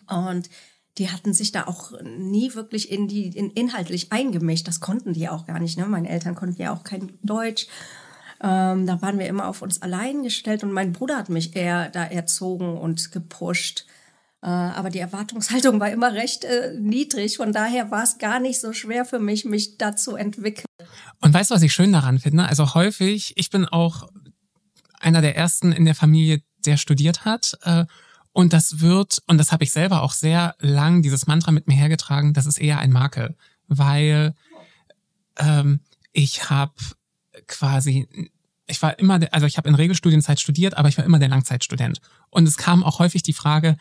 [0.09, 0.51] Und
[0.99, 4.69] die hatten sich da auch nie wirklich in die in inhaltlich eingemischt.
[4.69, 5.79] Das konnten die auch gar nicht.
[5.79, 5.87] Ne?
[5.87, 7.67] Meine Eltern konnten ja auch kein Deutsch.
[8.43, 11.89] Ähm, da waren wir immer auf uns allein gestellt und mein Bruder hat mich eher
[11.89, 13.87] da erzogen und gepusht.
[14.41, 17.37] Äh, aber die Erwartungshaltung war immer recht äh, niedrig.
[17.37, 20.67] Von daher war es gar nicht so schwer für mich, mich da zu entwickeln.
[21.21, 22.45] Und weißt du, was ich schön daran finde?
[22.45, 24.09] Also häufig, ich bin auch
[25.01, 27.59] einer der ersten in der Familie, der studiert hat.
[27.63, 27.87] Äh,
[28.33, 31.75] und das wird, und das habe ich selber auch sehr lang, dieses Mantra mit mir
[31.75, 33.37] hergetragen, das ist eher ein Makel.
[33.67, 34.35] Weil
[35.37, 35.81] ähm,
[36.13, 36.75] ich habe
[37.49, 38.31] quasi
[38.69, 42.01] ich war immer, also ich habe in Regelstudienzeit studiert, aber ich war immer der Langzeitstudent.
[42.31, 43.79] Und es kam auch häufig die Frage,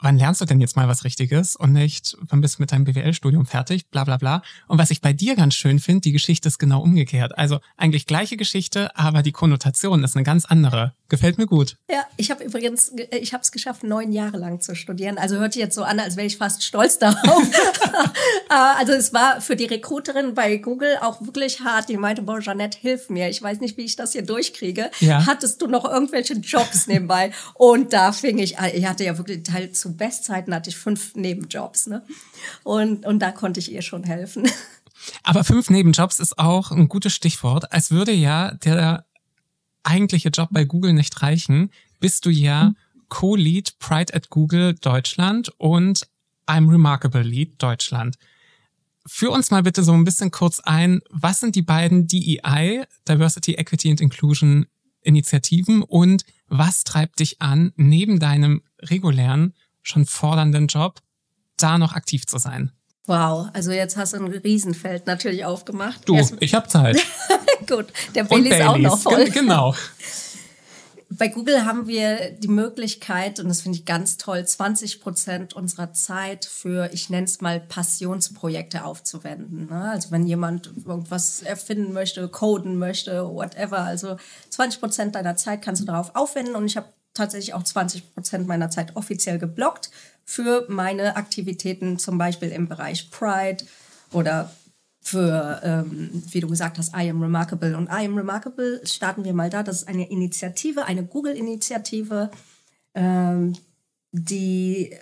[0.00, 2.84] wann lernst du denn jetzt mal was Richtiges und nicht, wann bist du mit deinem
[2.84, 4.42] BWL-Studium fertig, bla bla bla.
[4.66, 7.36] Und was ich bei dir ganz schön finde, die Geschichte ist genau umgekehrt.
[7.36, 10.94] Also eigentlich gleiche Geschichte, aber die Konnotation ist eine ganz andere.
[11.10, 11.76] Gefällt mir gut.
[11.90, 15.18] Ja, ich habe übrigens, ich habe es geschafft, neun Jahre lang zu studieren.
[15.18, 17.42] Also hört sich jetzt so an, als wäre ich fast stolz darauf.
[18.50, 21.88] Äh, also es war für die Recruiterin bei Google auch wirklich hart.
[21.88, 23.28] Die meinte, boah, Jeanette, hilf mir.
[23.28, 24.90] Ich weiß nicht, wie ich das hier durchkriege.
[24.98, 25.24] Ja.
[25.24, 27.32] Hattest du noch irgendwelche Jobs nebenbei?
[27.54, 31.86] Und da fing ich, ich hatte ja wirklich Teil zu Bestzeiten hatte ich fünf Nebenjobs,
[31.86, 32.02] ne?
[32.64, 34.50] Und, und da konnte ich ihr schon helfen.
[35.22, 37.72] Aber fünf Nebenjobs ist auch ein gutes Stichwort.
[37.72, 39.06] Als würde ja der
[39.82, 42.72] eigentliche Job bei Google nicht reichen, bist du ja
[43.08, 46.06] Co-Lead Pride at Google Deutschland und
[46.46, 48.16] I'm Remarkable Lead Deutschland.
[49.06, 53.54] Führ uns mal bitte so ein bisschen kurz ein, was sind die beiden DEI, Diversity,
[53.54, 54.66] Equity and Inclusion
[55.02, 61.00] Initiativen und was treibt dich an, neben deinem regulären, schon fordernden Job,
[61.56, 62.72] da noch aktiv zu sein?
[63.10, 66.02] Wow, also jetzt hast du ein Riesenfeld natürlich aufgemacht.
[66.04, 66.96] Du, Erst ich habe Zeit.
[67.68, 69.24] Gut, der Bailey ist auch noch voll.
[69.30, 69.74] Genau.
[71.10, 75.92] Bei Google haben wir die Möglichkeit, und das finde ich ganz toll, 20 Prozent unserer
[75.92, 79.66] Zeit für, ich nenne es mal, Passionsprojekte aufzuwenden.
[79.68, 79.90] Ne?
[79.90, 83.80] Also wenn jemand irgendwas erfinden möchte, coden möchte, whatever.
[83.80, 84.18] Also
[84.50, 88.46] 20 Prozent deiner Zeit kannst du darauf aufwenden und ich habe tatsächlich auch 20 Prozent
[88.46, 89.90] meiner Zeit offiziell geblockt
[90.30, 93.64] für meine Aktivitäten, zum Beispiel im Bereich Pride
[94.12, 94.54] oder
[95.00, 97.76] für, ähm, wie du gesagt hast, I am Remarkable.
[97.76, 99.64] Und I am Remarkable starten wir mal da.
[99.64, 102.30] Das ist eine Initiative, eine Google-Initiative,
[102.94, 103.56] ähm,
[104.12, 104.94] die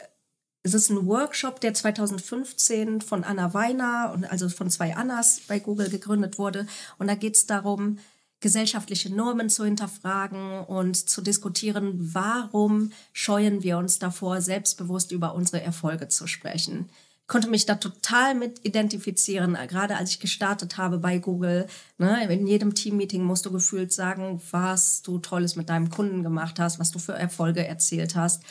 [0.63, 5.59] es ist ein Workshop, der 2015 von Anna Weiner und also von zwei Annas bei
[5.59, 6.67] Google gegründet wurde.
[6.97, 7.99] Und da geht es darum,
[8.41, 15.63] gesellschaftliche Normen zu hinterfragen und zu diskutieren, warum scheuen wir uns davor, selbstbewusst über unsere
[15.63, 16.89] Erfolge zu sprechen
[17.29, 21.67] konnte mich da total mit identifizieren, gerade als ich gestartet habe bei Google.
[21.99, 26.59] Ne, in jedem Teammeeting musst du gefühlt sagen, was du Tolles mit deinem Kunden gemacht
[26.59, 28.43] hast, was du für Erfolge erzielt hast.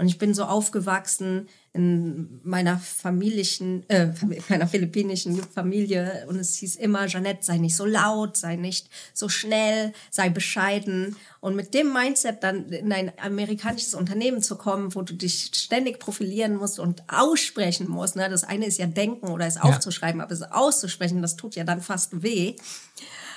[0.00, 4.08] Und ich bin so aufgewachsen in meiner familischen, äh,
[4.48, 9.28] meiner philippinischen Familie und es hieß immer, Jeanette, sei nicht so laut, sei nicht so
[9.28, 11.16] schnell, sei bescheiden.
[11.40, 15.98] Und mit dem Mindset dann in ein amerikanisches Unternehmen zu kommen, wo du dich ständig
[15.98, 18.16] profilieren musst und aussprechen musst.
[18.16, 18.30] Ne?
[18.30, 20.24] Das eine ist ja denken oder es aufzuschreiben, ja.
[20.24, 22.56] aber es auszusprechen, das tut ja dann fast weh.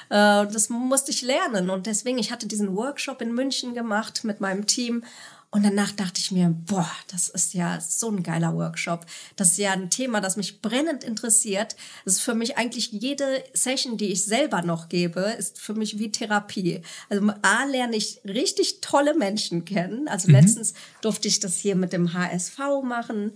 [0.10, 4.40] Äh, das musste ich lernen und deswegen, ich hatte diesen Workshop in München gemacht mit
[4.40, 5.04] meinem Team
[5.54, 9.06] und danach dachte ich mir, boah, das ist ja so ein geiler Workshop.
[9.36, 11.76] Das ist ja ein Thema, das mich brennend interessiert.
[12.06, 16.00] Das ist für mich eigentlich jede Session, die ich selber noch gebe, ist für mich
[16.00, 16.82] wie Therapie.
[17.08, 20.08] Also A, lerne ich richtig tolle Menschen kennen.
[20.08, 20.34] Also mhm.
[20.34, 23.34] letztens durfte ich das hier mit dem HSV machen.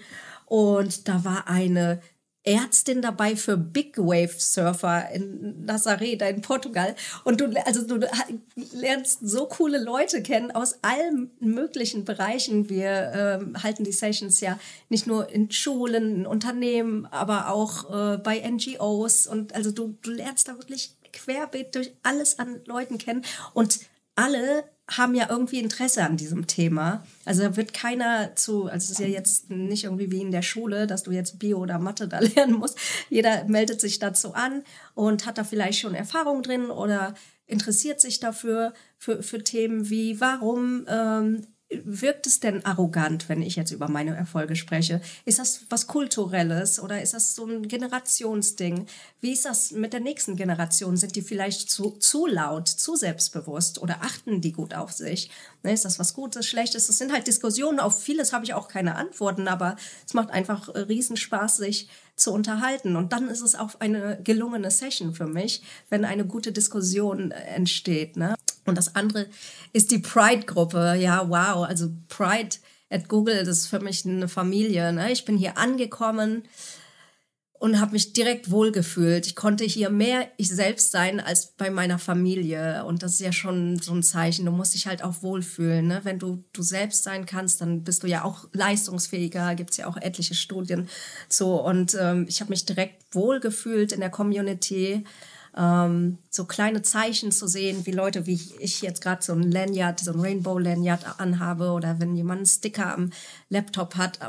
[0.47, 2.01] Und da war eine
[2.47, 6.95] Ärztin dabei für Big Wave Surfer in Nazaré, da in Portugal.
[7.25, 8.07] Und du, also du
[8.71, 12.69] lernst so coole Leute kennen aus allen möglichen Bereichen.
[12.69, 14.57] Wir ähm, halten die Sessions ja
[14.87, 19.27] nicht nur in Schulen, in Unternehmen, aber auch äh, bei NGOs.
[19.27, 23.25] Und also du, du lernst da wirklich querbeet durch alles an Leuten kennen.
[23.53, 23.79] Und
[24.17, 27.05] alle haben ja irgendwie Interesse an diesem Thema.
[27.25, 30.41] Also da wird keiner zu, also es ist ja jetzt nicht irgendwie wie in der
[30.41, 32.77] Schule, dass du jetzt Bio oder Mathe da lernen musst.
[33.09, 34.63] Jeder meldet sich dazu an
[34.95, 40.21] und hat da vielleicht schon Erfahrung drin oder interessiert sich dafür für, für Themen wie,
[40.21, 45.01] warum ähm, wirkt es denn arrogant, wenn ich jetzt über meine Erfolge spreche?
[45.25, 48.85] Ist das was Kulturelles oder ist das so ein Generationsding?
[49.19, 50.95] Wie ist das mit der nächsten Generation?
[50.95, 55.29] Sind die vielleicht zu, zu laut, zu selbstbewusst oder achten die gut auf sich?
[55.63, 56.87] Ne, ist das was Gutes, Schlechtes?
[56.87, 57.79] Das sind halt Diskussionen.
[57.79, 59.75] Auf vieles habe ich auch keine Antworten, aber
[60.05, 62.95] es macht einfach äh, Riesenspaß, sich zu unterhalten.
[62.95, 68.17] Und dann ist es auch eine gelungene Session für mich, wenn eine gute Diskussion entsteht.
[68.17, 68.35] Ne?
[68.65, 69.27] Und das andere
[69.71, 70.95] ist die Pride-Gruppe.
[70.99, 71.65] Ja, wow.
[71.65, 72.57] Also Pride
[72.89, 74.91] at Google, das ist für mich eine Familie.
[74.91, 75.11] Ne?
[75.11, 76.43] Ich bin hier angekommen
[77.59, 79.25] und habe mich direkt wohlgefühlt.
[79.25, 82.85] Ich konnte hier mehr ich selbst sein als bei meiner Familie.
[82.85, 84.45] Und das ist ja schon so ein Zeichen.
[84.45, 85.87] Du musst dich halt auch wohlfühlen.
[85.87, 86.01] Ne?
[86.03, 89.55] Wenn du du selbst sein kannst, dann bist du ja auch leistungsfähiger.
[89.55, 90.87] Gibt es ja auch etliche Studien
[91.29, 91.61] so.
[91.63, 95.03] Und ähm, ich habe mich direkt wohlgefühlt in der Community
[95.57, 99.99] ähm, so kleine Zeichen zu sehen, wie Leute, wie ich jetzt gerade so ein Lanyard,
[99.99, 103.11] so ein Rainbow-Lanyard anhabe oder wenn jemand einen Sticker am
[103.49, 104.19] Laptop hat,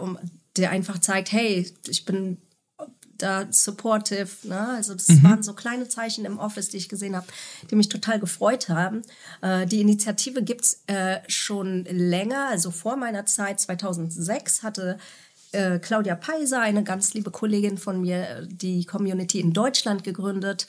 [0.57, 2.39] der einfach zeigt, hey, ich bin
[3.19, 4.29] da supportive.
[4.45, 4.59] Ne?
[4.59, 5.23] Also das mhm.
[5.25, 7.27] waren so kleine Zeichen im Office, die ich gesehen habe,
[7.71, 9.03] die mich total gefreut haben.
[9.43, 14.99] Äh, die Initiative gibt's äh, schon länger, also vor meiner Zeit, 2006 hatte
[15.53, 20.67] äh, Claudia Peiser, eine ganz liebe Kollegin von mir, die Community in Deutschland gegründet.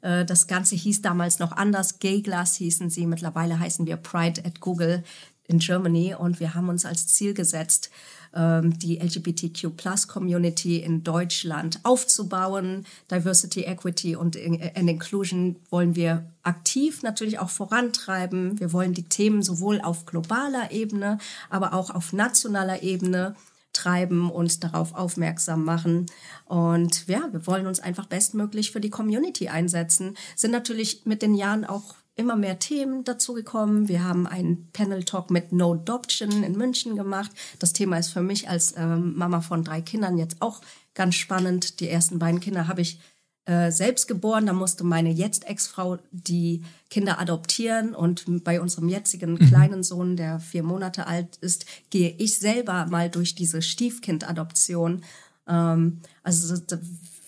[0.00, 1.98] Äh, das Ganze hieß damals noch anders.
[1.98, 3.06] Gay Glass hießen sie.
[3.06, 5.04] Mittlerweile heißen wir Pride at Google
[5.52, 6.14] in Germany.
[6.18, 7.90] Und wir haben uns als Ziel gesetzt,
[8.34, 12.86] ähm, die LGBTQ-Plus-Community in Deutschland aufzubauen.
[13.10, 18.58] Diversity, Equity und Inclusion wollen wir aktiv natürlich auch vorantreiben.
[18.58, 21.18] Wir wollen die Themen sowohl auf globaler Ebene,
[21.50, 23.36] aber auch auf nationaler Ebene
[23.72, 26.06] treiben und darauf aufmerksam machen.
[26.44, 30.16] Und ja, wir wollen uns einfach bestmöglich für die Community einsetzen.
[30.36, 33.88] Sind natürlich mit den Jahren auch immer mehr Themen dazu gekommen.
[33.88, 37.30] Wir haben einen Panel-Talk mit No Adoption in München gemacht.
[37.58, 40.60] Das Thema ist für mich als ähm, Mama von drei Kindern jetzt auch
[40.94, 41.80] ganz spannend.
[41.80, 43.00] Die ersten beiden Kinder habe ich
[43.46, 44.46] äh, selbst geboren.
[44.46, 47.94] Da musste meine jetzt Ex-Frau die Kinder adoptieren.
[47.94, 49.48] Und bei unserem jetzigen mhm.
[49.48, 55.02] kleinen Sohn, der vier Monate alt ist, gehe ich selber mal durch diese Stiefkind-Adoption.
[55.48, 56.56] Ähm, also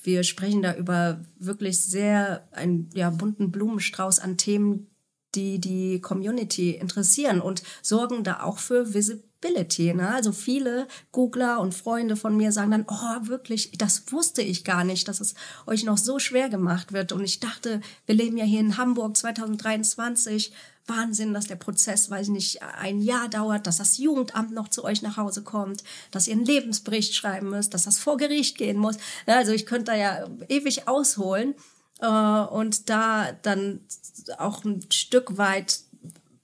[0.04, 4.88] wir sprechen da über wirklich sehr einen ja, bunten Blumenstrauß an Themen,
[5.34, 9.94] die die Community interessieren und sorgen da auch für Visibilität Accessibility.
[9.94, 10.08] Ne?
[10.08, 14.84] Also viele Googler und Freunde von mir sagen dann, oh wirklich, das wusste ich gar
[14.84, 15.34] nicht, dass es
[15.66, 17.12] euch noch so schwer gemacht wird.
[17.12, 20.52] Und ich dachte, wir leben ja hier in Hamburg 2023.
[20.86, 24.84] Wahnsinn, dass der Prozess, weiß ich nicht, ein Jahr dauert, dass das Jugendamt noch zu
[24.84, 28.76] euch nach Hause kommt, dass ihr einen Lebensbericht schreiben müsst, dass das vor Gericht gehen
[28.76, 28.96] muss.
[29.24, 31.54] Also ich könnte da ja ewig ausholen
[32.00, 33.80] äh, und da dann
[34.36, 35.80] auch ein Stück weit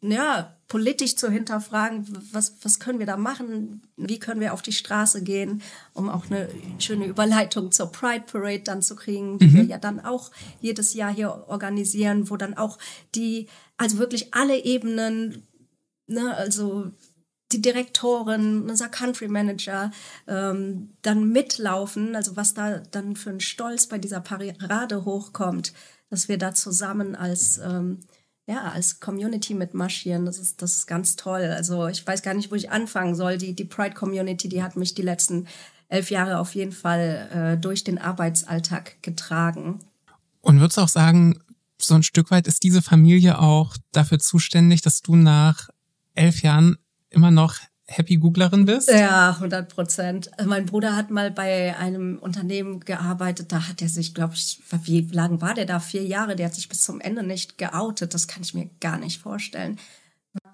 [0.01, 4.73] ja, politisch zu hinterfragen, was, was können wir da machen, wie können wir auf die
[4.73, 5.63] Straße gehen,
[5.95, 9.55] um auch eine schöne Überleitung zur Pride Parade dann zu kriegen, die mhm.
[9.55, 10.31] wir ja dann auch
[10.61, 12.79] jedes Jahr hier organisieren, wo dann auch
[13.17, 15.43] die, also wirklich alle Ebenen,
[16.07, 16.93] ne, also
[17.51, 19.91] die Direktorin, unser Country Manager
[20.29, 25.73] ähm, dann mitlaufen, also was da dann für ein Stolz bei dieser Parade hochkommt,
[26.11, 27.99] dass wir da zusammen als ähm,
[28.51, 30.27] ja, als Community mitmarschieren.
[30.27, 31.43] Das ist, das ist ganz toll.
[31.43, 33.39] Also ich weiß gar nicht, wo ich anfangen soll.
[33.39, 35.47] Die, die Pride Community, die hat mich die letzten
[35.89, 39.79] elf Jahre auf jeden Fall äh, durch den Arbeitsalltag getragen.
[40.41, 41.39] Und würdest du auch sagen,
[41.79, 45.69] so ein Stück weit ist diese Familie auch dafür zuständig, dass du nach
[46.15, 46.77] elf Jahren
[47.09, 47.57] immer noch
[47.93, 48.89] Happy Googlerin bist?
[48.89, 50.31] Ja, 100 Prozent.
[50.39, 54.61] Also mein Bruder hat mal bei einem Unternehmen gearbeitet, da hat er sich, glaube ich,
[54.85, 55.81] wie lange war der da?
[55.81, 58.15] Vier Jahre, der hat sich bis zum Ende nicht geoutet.
[58.15, 59.77] Das kann ich mir gar nicht vorstellen.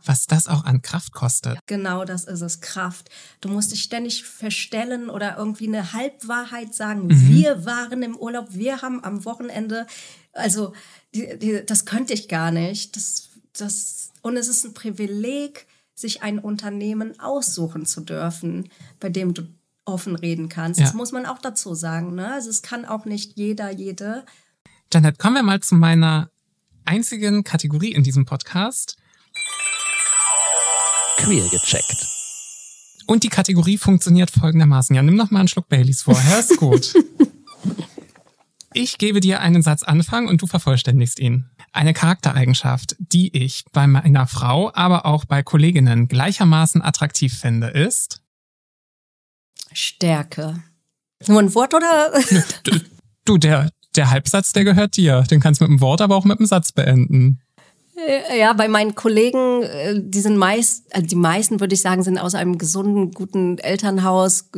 [0.07, 1.59] Was das auch an Kraft kostet.
[1.67, 3.11] Genau, das ist es, Kraft.
[3.43, 7.09] Du musst dich ständig verstellen oder irgendwie eine Halbwahrheit sagen.
[7.09, 7.29] Mhm.
[7.29, 9.87] Wir waren im Urlaub, wir haben am Wochenende,
[10.33, 10.73] also
[11.15, 12.97] die, die, das könnte ich gar nicht.
[12.97, 18.69] Das, das, und es ist ein Privileg, sich ein Unternehmen aussuchen zu dürfen,
[19.01, 19.43] bei dem du
[19.87, 20.79] offen reden kannst.
[20.79, 20.87] Ja.
[20.87, 22.15] Das muss man auch dazu sagen.
[22.15, 22.31] Ne?
[22.33, 24.25] Also es kann auch nicht jeder, jede.
[24.93, 26.31] Janet, kommen wir mal zu meiner
[26.85, 28.97] einzigen Kategorie in diesem Podcast.
[31.19, 32.07] Queer gecheckt.
[33.07, 34.95] Und die Kategorie funktioniert folgendermaßen.
[34.95, 36.95] Ja, nimm noch mal einen Schluck Baileys vorher, ist gut.
[38.77, 41.47] ich gebe dir einen Satz Anfang und du vervollständigst ihn.
[41.73, 48.23] Eine Charaktereigenschaft, die ich bei meiner Frau, aber auch bei Kolleginnen gleichermaßen attraktiv finde, ist
[49.73, 50.63] Stärke.
[51.27, 52.13] Nur ein Wort oder?
[53.25, 55.23] Du, der, der Halbsatz, der gehört dir.
[55.23, 57.41] Den kannst du mit einem Wort, aber auch mit einem Satz beenden.
[57.97, 62.03] Äh, ja, bei meinen Kollegen, äh, die sind meist, also die meisten würde ich sagen,
[62.03, 64.51] sind aus einem gesunden, guten Elternhaus,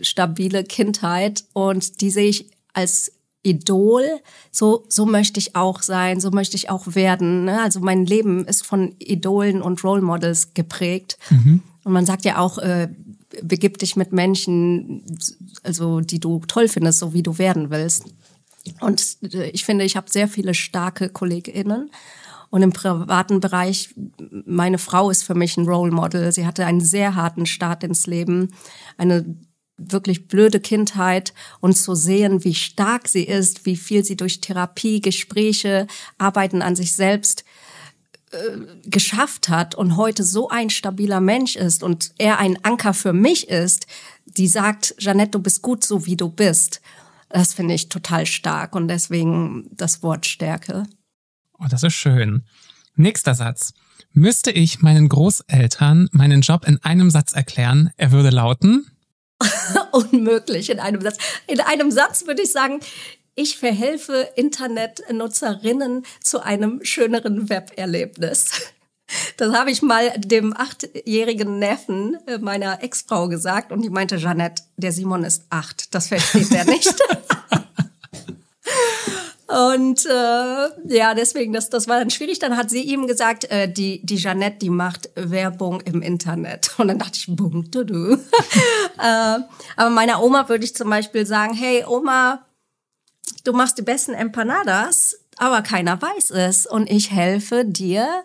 [0.00, 4.04] stabile Kindheit und die sehe ich als Idol.
[4.50, 7.44] So, so möchte ich auch sein, so möchte ich auch werden.
[7.44, 7.60] Ne?
[7.60, 11.18] Also mein Leben ist von Idolen und Role Models geprägt.
[11.30, 11.62] Mhm.
[11.84, 12.88] Und man sagt ja auch, äh,
[13.42, 15.04] begib dich mit Menschen,
[15.62, 18.04] also die du toll findest, so wie du werden willst.
[18.80, 21.90] Und äh, ich finde, ich habe sehr viele starke KollegInnen.
[22.50, 23.94] Und im privaten Bereich,
[24.44, 26.32] meine Frau ist für mich ein Role Model.
[26.32, 28.52] Sie hatte einen sehr harten Start ins Leben,
[28.98, 29.24] eine
[29.90, 35.00] wirklich blöde Kindheit und zu sehen, wie stark sie ist, wie viel sie durch Therapie,
[35.00, 35.86] Gespräche,
[36.18, 37.44] Arbeiten an sich selbst
[38.32, 43.12] äh, geschafft hat und heute so ein stabiler Mensch ist und er ein Anker für
[43.12, 43.86] mich ist,
[44.24, 46.80] die sagt, Jeanette, du bist gut so, wie du bist.
[47.28, 50.84] Das finde ich total stark und deswegen das Wort Stärke.
[51.58, 52.44] Oh, das ist schön.
[52.94, 53.72] Nächster Satz.
[54.12, 58.91] Müsste ich meinen Großeltern meinen Job in einem Satz erklären, er würde lauten?
[59.92, 61.18] Unmöglich in einem Satz.
[61.46, 62.80] In einem Satz würde ich sagen,
[63.34, 68.50] ich verhelfe Internetnutzerinnen zu einem schöneren Weberlebnis.
[69.36, 74.90] Das habe ich mal dem achtjährigen Neffen meiner Ex-Frau gesagt und die meinte, Jeanette, der
[74.90, 76.94] Simon ist acht, das versteht er nicht.
[79.52, 82.38] Und äh, ja, deswegen, das, das war dann schwierig.
[82.38, 86.70] Dann hat sie ihm gesagt, äh, die, die Jeanette, die macht Werbung im Internet.
[86.78, 88.12] Und dann dachte ich, bum, du, du.
[88.98, 89.38] äh,
[89.76, 92.46] aber meiner Oma würde ich zum Beispiel sagen, hey Oma,
[93.44, 96.66] du machst die besten Empanadas, aber keiner weiß es.
[96.66, 98.24] Und ich helfe dir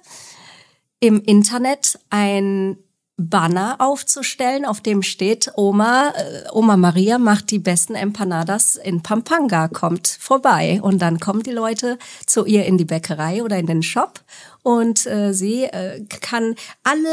[1.02, 2.78] im Internet ein
[3.18, 9.68] Banner aufzustellen, auf dem steht, Oma, äh, Oma Maria macht die besten Empanadas in Pampanga,
[9.68, 10.80] kommt vorbei.
[10.84, 14.24] Und dann kommen die Leute zu ihr in die Bäckerei oder in den Shop
[14.62, 17.10] und äh, sie äh, kann alle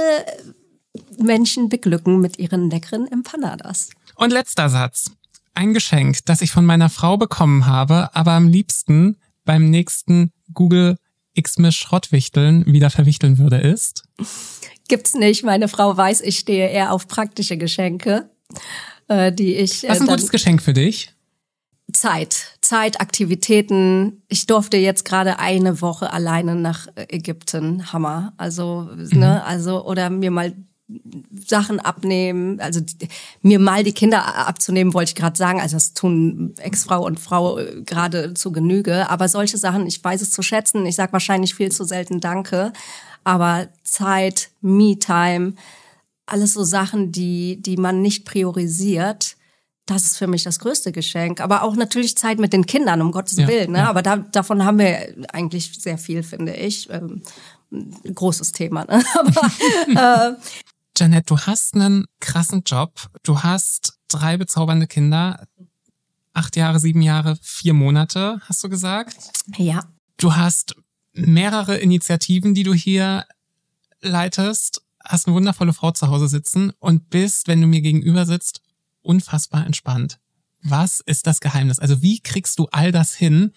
[1.19, 3.89] Menschen beglücken mit ihren leckeren Empanadas.
[4.17, 5.11] Und letzter Satz.
[5.55, 10.97] Ein Geschenk, das ich von meiner Frau bekommen habe, aber am liebsten beim nächsten Google
[11.41, 14.05] Xmas Schrottwichteln wieder verwichteln würde, ist?
[14.89, 15.45] Gibt's nicht.
[15.45, 18.29] Meine Frau weiß, ich stehe eher auf praktische Geschenke,
[19.09, 19.85] äh, die ich.
[19.85, 21.11] Äh, Was ist ein gutes Geschenk für dich?
[21.93, 24.23] Zeit, Zeit, Aktivitäten.
[24.29, 27.93] Ich durfte jetzt gerade eine Woche alleine nach Ägypten.
[27.93, 28.33] Hammer.
[28.37, 29.19] Also, mhm.
[29.19, 30.55] ne, also, oder mir mal
[31.47, 33.09] Sachen abnehmen, also die,
[33.41, 35.61] mir mal die Kinder abzunehmen, wollte ich gerade sagen.
[35.61, 39.09] Also das tun Ex-Frau und Frau äh, gerade zu Genüge.
[39.09, 40.85] Aber solche Sachen, ich weiß es zu schätzen.
[40.87, 42.73] Ich sage wahrscheinlich viel zu selten Danke
[43.25, 45.55] aber Zeit, Me-Time,
[46.27, 49.37] alles so Sachen, die, die man nicht priorisiert,
[49.87, 51.41] das ist für mich das größte Geschenk.
[51.41, 53.73] Aber auch natürlich Zeit mit den Kindern, um Gottes ja, Willen.
[53.73, 53.79] Ne?
[53.79, 53.91] Ja.
[53.91, 56.89] Aber da, davon haben wir eigentlich sehr viel, finde ich.
[56.91, 57.23] Ähm,
[58.15, 58.85] großes Thema.
[58.87, 59.03] Ne?
[59.15, 60.37] Aber, äh,
[60.97, 63.09] Janet, du hast einen krassen Job.
[63.25, 65.49] Du hast drei bezaubernde Kinder.
[66.33, 69.17] Acht Jahre, sieben Jahre, vier Monate, hast du gesagt?
[69.57, 69.89] Ja.
[70.17, 70.77] Du hast
[71.13, 73.25] mehrere Initiativen, die du hier
[74.01, 78.63] leitest, hast eine wundervolle Frau zu Hause sitzen und bist, wenn du mir gegenüber sitzt,
[79.03, 80.19] unfassbar entspannt.
[80.63, 81.79] Was ist das Geheimnis?
[81.79, 83.53] Also wie kriegst du all das hin?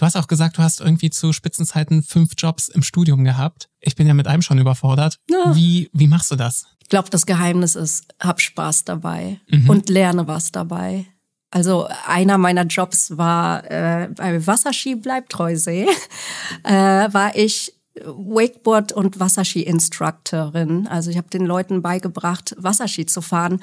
[0.00, 3.68] Du hast auch gesagt, du hast irgendwie zu Spitzenzeiten fünf Jobs im Studium gehabt.
[3.80, 5.18] Ich bin ja mit einem schon überfordert.
[5.28, 5.54] Ja.
[5.54, 6.64] Wie, wie machst du das?
[6.82, 9.68] Ich glaube, das Geheimnis ist, hab Spaß dabei mhm.
[9.68, 11.04] und lerne was dabei.
[11.50, 15.86] Also einer meiner Jobs war äh, bei Wasserski Bleibtreusee,
[16.64, 20.86] äh, war ich Wakeboard und Wasserski-Instructorin.
[20.86, 23.62] Also ich habe den Leuten beigebracht, Wasserski zu fahren.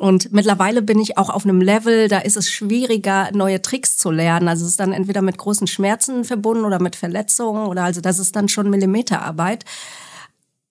[0.00, 4.10] Und mittlerweile bin ich auch auf einem Level, da ist es schwieriger, neue Tricks zu
[4.10, 4.48] lernen.
[4.48, 8.18] Also es ist dann entweder mit großen Schmerzen verbunden oder mit Verletzungen oder also das
[8.18, 9.64] ist dann schon Millimeterarbeit.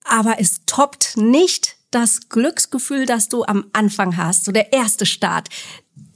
[0.04, 5.48] Aber es toppt nicht das Glücksgefühl, das du am Anfang hast, so der erste Start,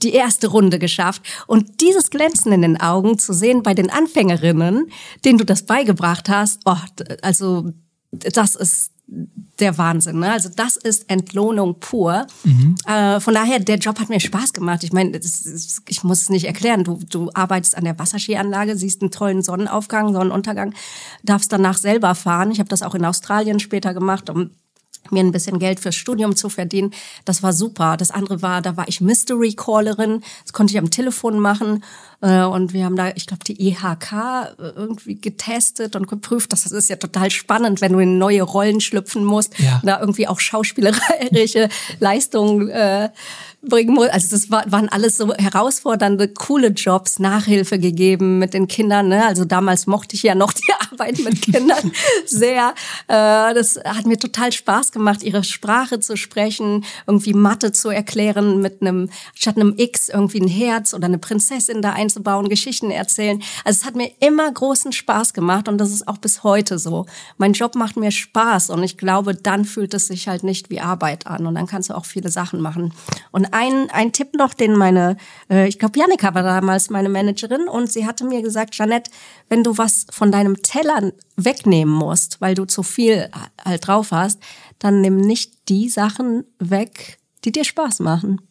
[0.03, 1.23] die erste Runde geschafft.
[1.47, 4.91] Und dieses Glänzen in den Augen zu sehen bei den Anfängerinnen,
[5.25, 6.77] denen du das beigebracht hast, oh,
[7.21, 7.71] also
[8.11, 8.91] das ist
[9.59, 10.19] der Wahnsinn.
[10.19, 10.31] Ne?
[10.31, 12.27] Also das ist Entlohnung pur.
[12.43, 12.75] Mhm.
[12.85, 14.83] Äh, von daher, der Job hat mir Spaß gemacht.
[14.83, 15.19] Ich meine,
[15.87, 16.83] ich muss es nicht erklären.
[16.83, 20.73] Du, du arbeitest an der Wasserskianlage, siehst einen tollen Sonnenaufgang, Sonnenuntergang,
[21.23, 22.51] darfst danach selber fahren.
[22.51, 24.51] Ich habe das auch in Australien später gemacht, um
[25.11, 26.91] mir ein bisschen Geld fürs Studium zu verdienen.
[27.25, 27.97] Das war super.
[27.97, 30.21] Das andere war, da war ich Mystery Callerin.
[30.43, 31.83] Das konnte ich am Telefon machen.
[32.21, 36.51] Äh, und wir haben da, ich glaube, die IHK äh, irgendwie getestet und geprüft.
[36.51, 39.57] Das ist ja total spannend, wenn du in neue Rollen schlüpfen musst.
[39.59, 39.81] Ja.
[39.83, 41.69] Da irgendwie auch schauspielerische
[41.99, 43.09] Leistungen äh,
[43.61, 44.07] bringen muss.
[44.09, 49.09] Also das war, waren alles so herausfordernde, coole Jobs, Nachhilfe gegeben mit den Kindern.
[49.09, 49.25] Ne?
[49.25, 51.91] Also damals mochte ich ja noch die Arbeit mit Kindern
[52.25, 52.73] sehr.
[53.07, 58.61] Äh, das hat mir total Spaß gemacht, ihre Sprache zu sprechen, irgendwie Mathe zu erklären
[58.61, 63.41] mit einem, statt einem X irgendwie ein Herz oder eine Prinzessin da einzubauen, Geschichten erzählen.
[63.65, 67.05] Also es hat mir immer großen Spaß gemacht und das ist auch bis heute so.
[67.37, 70.79] Mein Job macht mir Spaß und ich glaube, dann fühlt es sich halt nicht wie
[70.79, 72.93] Arbeit an und dann kannst du auch viele Sachen machen.
[73.31, 75.17] Und ein, ein Tipp noch, den meine,
[75.49, 79.11] äh, ich glaube, Janika war damals meine Managerin und sie hatte mir gesagt, Janette,
[79.49, 83.29] wenn du was von deinem Teller wegnehmen musst, weil du zu viel
[83.63, 84.39] halt drauf hast,
[84.79, 88.41] dann nimm nicht die Sachen weg, die dir Spaß machen.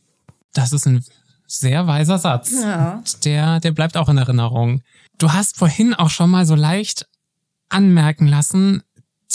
[0.53, 1.05] Das ist ein
[1.47, 2.53] sehr weiser Satz.
[2.53, 3.03] Ja.
[3.25, 4.83] Der, der bleibt auch in Erinnerung.
[5.19, 7.09] Du hast vorhin auch schon mal so leicht
[7.69, 8.83] anmerken lassen,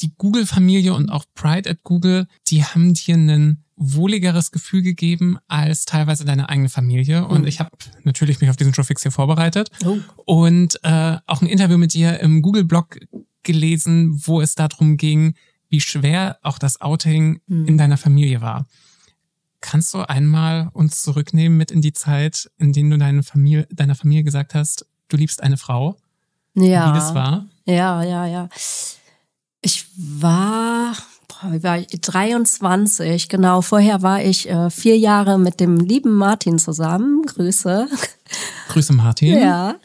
[0.02, 5.86] die Google-Familie und auch Pride at Google, die haben dir einen wohligeres Gefühl gegeben als
[5.86, 7.26] teilweise deine eigene Familie.
[7.26, 7.48] Und mhm.
[7.48, 7.72] ich habe
[8.04, 9.98] natürlich mich auf diesen Showfix hier vorbereitet oh.
[10.26, 13.00] und äh, auch ein Interview mit dir im Google-Blog
[13.44, 15.36] gelesen, wo es darum ging,
[15.70, 17.66] wie schwer auch das Outing mhm.
[17.66, 18.68] in deiner Familie war.
[19.60, 23.96] Kannst du einmal uns zurücknehmen mit in die Zeit, in der du deine Familie, deiner
[23.96, 25.98] Familie gesagt hast, du liebst eine Frau?
[26.54, 26.90] Ja.
[26.90, 27.48] Wie das war?
[27.66, 28.50] Ja, ja, ja.
[29.62, 30.96] Ich war
[31.54, 33.62] ich war 23, genau.
[33.62, 37.24] Vorher war ich äh, vier Jahre mit dem lieben Martin zusammen.
[37.26, 37.88] Grüße.
[38.70, 39.38] Grüße Martin.
[39.40, 39.76] Ja.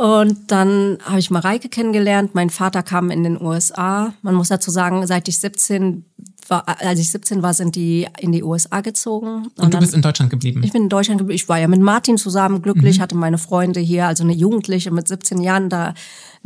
[0.00, 2.34] Und dann habe ich Mareike kennengelernt.
[2.34, 4.12] Mein Vater kam in den USA.
[4.22, 6.04] Man muss dazu sagen, seit ich 17
[6.50, 9.48] war, als ich 17 war, sind die in die USA gezogen.
[9.56, 10.62] Und, und du bist in Deutschland geblieben?
[10.64, 11.36] Ich bin in Deutschland geblieben.
[11.36, 13.02] Ich war ja mit Martin zusammen glücklich, mhm.
[13.02, 15.94] hatte meine Freunde hier, also eine Jugendliche mit 17 Jahren da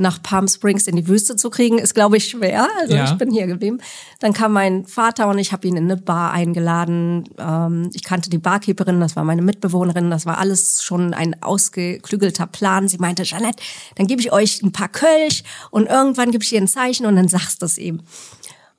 [0.00, 2.66] nach Palm Springs in die Wüste zu kriegen, ist, glaube ich, schwer.
[2.80, 3.04] Also ja.
[3.04, 3.80] ich bin hier geblieben.
[4.18, 7.28] Dann kam mein Vater und ich habe ihn in eine Bar eingeladen.
[7.38, 10.10] Ähm, ich kannte die Barkeeperin, das war meine Mitbewohnerin.
[10.10, 12.88] Das war alles schon ein ausgeklügelter Plan.
[12.88, 13.62] Sie meinte, Jeanette,
[13.96, 17.16] dann gebe ich euch ein paar Kölsch und irgendwann gebe ich ihr ein Zeichen und
[17.16, 18.00] dann sagst du es ihm.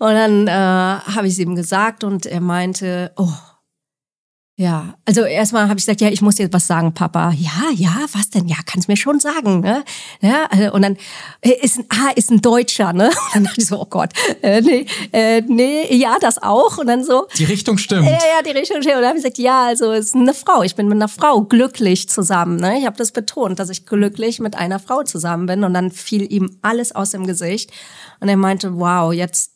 [0.01, 3.31] Und dann äh, habe ich es ihm gesagt und er meinte, oh,
[4.57, 7.33] ja, also erstmal habe ich gesagt, ja, ich muss dir was sagen, Papa.
[7.37, 8.47] Ja, ja, was denn?
[8.47, 9.83] Ja, kannst mir schon sagen, ne?
[10.21, 10.97] Ja, also, und dann
[11.43, 13.09] ist ein ah, ist ein Deutscher, ne?
[13.25, 14.09] Und dann dachte ich so, oh Gott,
[14.41, 16.79] äh, nee, äh, nee, ja, das auch.
[16.79, 17.27] Und dann so.
[17.37, 18.07] Die Richtung stimmt.
[18.07, 18.95] Ja, ja, die Richtung stimmt.
[18.95, 20.63] Und dann habe ich gesagt, ja, also es ist eine Frau.
[20.63, 22.55] Ich bin mit einer Frau glücklich zusammen.
[22.55, 22.79] Ne?
[22.79, 25.63] Ich habe das betont, dass ich glücklich mit einer Frau zusammen bin.
[25.63, 27.71] Und dann fiel ihm alles aus dem Gesicht.
[28.19, 29.51] Und er meinte, wow, jetzt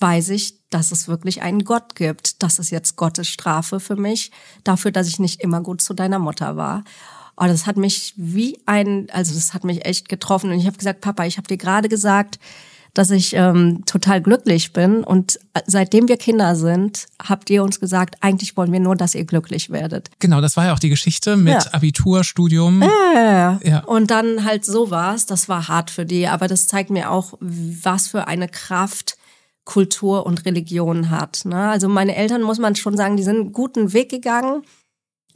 [0.00, 2.42] weiß ich, dass es wirklich einen Gott gibt.
[2.42, 4.30] Das ist jetzt Gottes Strafe für mich,
[4.64, 6.84] dafür, dass ich nicht immer gut zu deiner Mutter war.
[7.36, 10.50] Oh, das hat mich wie ein, also das hat mich echt getroffen.
[10.50, 12.38] Und ich habe gesagt, Papa, ich habe dir gerade gesagt,
[12.92, 15.02] dass ich ähm, total glücklich bin.
[15.02, 19.24] Und seitdem wir Kinder sind, habt ihr uns gesagt, eigentlich wollen wir nur, dass ihr
[19.24, 20.10] glücklich werdet.
[20.20, 21.72] Genau, das war ja auch die Geschichte mit ja.
[21.72, 22.82] Abitur, Studium.
[22.82, 23.80] Ja, ja.
[23.84, 26.28] Und dann halt sowas, das war hart für die.
[26.28, 29.16] Aber das zeigt mir auch, was für eine Kraft
[29.64, 31.42] Kultur und Religion hat.
[31.44, 31.68] Ne?
[31.68, 34.62] Also meine Eltern, muss man schon sagen, die sind einen guten Weg gegangen.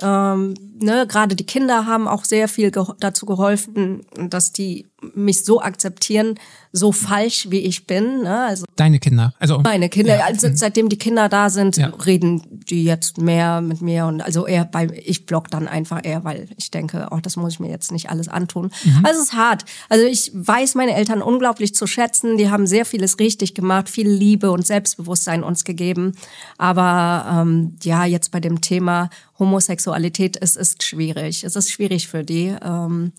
[0.01, 5.45] Ähm, ne, gerade die Kinder haben auch sehr viel ge dazu geholfen, dass die mich
[5.45, 6.35] so akzeptieren,
[6.73, 8.23] so falsch wie ich bin.
[8.23, 8.47] Ne?
[8.47, 10.19] Also Deine Kinder, also meine Kinder.
[10.19, 10.25] Ja.
[10.25, 11.89] Also seitdem die Kinder da sind, ja.
[12.05, 16.25] reden die jetzt mehr mit mir und also eher bei ich block dann einfach eher,
[16.25, 18.71] weil ich denke, oh, das muss ich mir jetzt nicht alles antun.
[18.85, 19.07] Mhm.
[19.07, 19.65] Also es ist hart.
[19.89, 22.37] Also ich weiß meine Eltern unglaublich zu schätzen.
[22.37, 26.13] Die haben sehr vieles richtig gemacht, viel Liebe und Selbstbewusstsein uns gegeben.
[26.59, 31.45] Aber ähm, ja, jetzt bei dem Thema Homosexualität, es ist schwierig.
[31.45, 32.55] Es ist schwierig für die.
[32.63, 33.13] Ähm,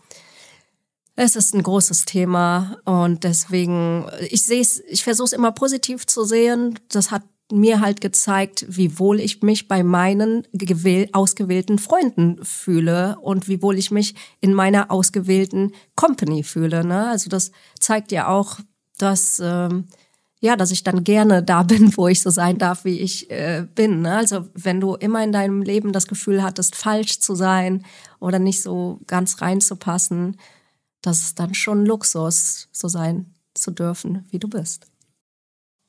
[1.21, 6.07] es ist ein großes Thema und deswegen, ich sehe es, ich versuche es immer positiv
[6.07, 6.79] zu sehen.
[6.87, 10.47] Das hat mir halt gezeigt, wie wohl ich mich bei meinen
[11.11, 16.85] ausgewählten Freunden fühle und wie wohl ich mich in meiner ausgewählten Company fühle.
[16.85, 17.09] Ne?
[17.09, 17.51] Also das
[17.81, 18.59] zeigt ja auch,
[18.97, 19.87] dass ähm,
[20.39, 23.67] ja, dass ich dann gerne da bin, wo ich so sein darf, wie ich äh,
[23.75, 24.03] bin.
[24.03, 24.15] Ne?
[24.15, 27.83] Also wenn du immer in deinem Leben das Gefühl hattest, falsch zu sein
[28.21, 30.37] oder nicht so ganz reinzupassen,
[31.01, 34.87] das ist dann schon Luxus, so sein zu dürfen, wie du bist.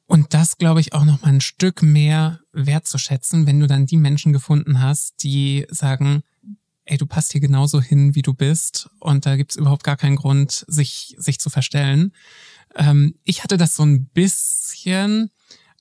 [0.06, 3.96] Und das, glaube ich, auch noch mal ein Stück mehr wertzuschätzen, wenn du dann die
[3.96, 6.22] Menschen gefunden hast, die sagen,
[6.84, 10.16] ey, du passt hier genauso hin, wie du bist und da gibt's überhaupt gar keinen
[10.16, 12.12] Grund, sich, sich zu verstellen.
[12.74, 15.30] Ähm, ich hatte das so ein bisschen,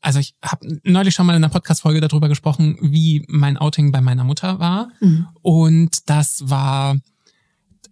[0.01, 4.01] also ich habe neulich schon mal in einer Podcast-Folge darüber gesprochen, wie mein Outing bei
[4.01, 4.89] meiner Mutter war.
[4.99, 5.27] Mhm.
[5.41, 6.97] Und das war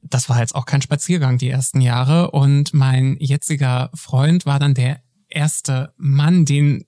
[0.03, 2.31] das war jetzt auch kein Spaziergang die ersten Jahre.
[2.31, 6.85] Und mein jetziger Freund war dann der erste Mann, den,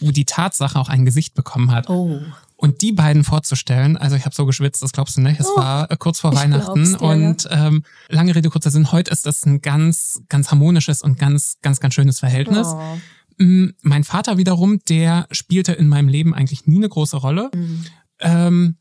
[0.00, 1.88] wo die Tatsache auch ein Gesicht bekommen hat.
[1.90, 2.20] Oh.
[2.56, 5.56] Und die beiden vorzustellen, also ich habe so geschwitzt, das glaubst du nicht, es Oh,
[5.56, 9.44] war äh, kurz vor Weihnachten dir, und ähm, lange Rede, kurzer Sinn, heute ist das
[9.44, 12.68] ein ganz, ganz harmonisches und ganz, ganz, ganz schönes Verhältnis.
[12.68, 12.98] Oh.
[13.38, 17.50] Mm, Mein Vater wiederum, der spielte in meinem Leben eigentlich nie eine große Rolle.
[17.52, 17.84] Mhm.
[18.20, 18.76] Ähm,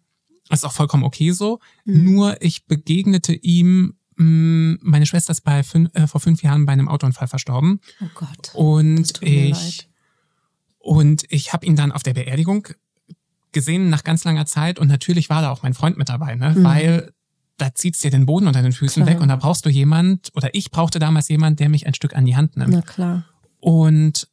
[0.51, 1.59] ist auch vollkommen okay so.
[1.85, 2.03] Mhm.
[2.03, 6.73] Nur ich begegnete ihm, mm, meine Schwester ist bei fün äh, vor fünf Jahren bei
[6.73, 7.79] einem Autounfall verstorben.
[8.01, 8.51] Oh Gott.
[8.53, 9.87] Und ich
[10.79, 12.67] und ich habe ihn dann auf der Beerdigung
[13.51, 16.55] gesehen nach ganz langer Zeit und natürlich war da auch mein Freund mit dabei, ne?
[16.55, 16.63] Mhm.
[16.63, 17.13] Weil
[17.57, 19.15] da zieht's dir den Boden unter den Füßen Klar.
[19.15, 22.15] weg und da brauchst du jemand oder ich brauchte damals jemand, der mich ein Stück
[22.15, 22.71] an die Hand nimmt.
[22.71, 23.25] Na klar.
[23.59, 24.27] Und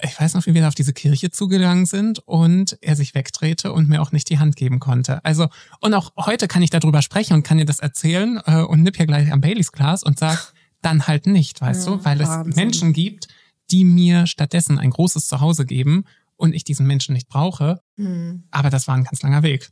[0.00, 3.72] ich weiß noch, wie wir da auf diese Kirche zugegangen sind und er sich wegdrehte
[3.72, 5.24] und mir auch nicht die Hand geben konnte.
[5.24, 5.48] Also,
[5.80, 8.96] und auch heute kann ich darüber sprechen und kann dir das erzählen äh, und nipp
[8.96, 12.04] hier gleich am Baileys Glas und sag, dann halt nicht, weißt Ja, du?
[12.04, 12.50] Weil Wahnsinn.
[12.50, 13.26] es Menschen gibt,
[13.70, 16.04] die mir stattdessen ein großes Zuhause geben
[16.36, 17.80] und ich diesen Menschen nicht brauche.
[17.96, 18.44] Mhm.
[18.52, 19.70] Aber das war ein ganz langer Weg.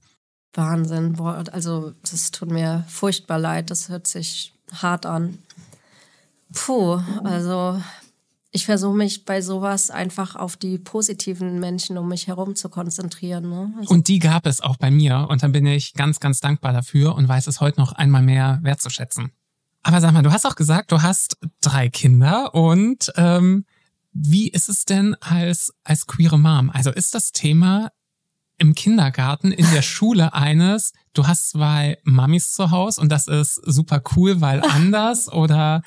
[0.55, 1.13] Wahnsinn.
[1.13, 3.71] Boah, also, das tut mir furchtbar leid.
[3.71, 5.39] Das hört sich hart an.
[6.53, 7.81] Puh, also
[8.51, 13.51] ich versuche mich bei sowas einfach auf die positiven Menschen um mich herum zu konzentrieren.
[13.51, 13.75] Ne?
[13.79, 16.73] Also, Und die gab es auch bei mir und dann bin ich ganz, ganz dankbar
[16.73, 19.33] dafür und weiß es heute noch einmal mehr wertzuschätzen.
[19.83, 23.65] Aber sag mal, du hast auch gesagt, du hast drei Kinder und ähm,
[24.13, 26.71] wie ist es denn als, als queere Mom?
[26.71, 27.91] Also ist das Thema
[28.59, 33.61] im Kindergarten, in der Schule eines, du hast zwei Mamis zu Hause und das ist
[33.65, 35.83] super cool, weil anders oder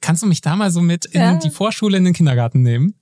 [0.00, 1.34] kannst du mich da mal so mit in Ja.
[1.34, 2.94] die Vorschule, in den Kindergarten nehmen?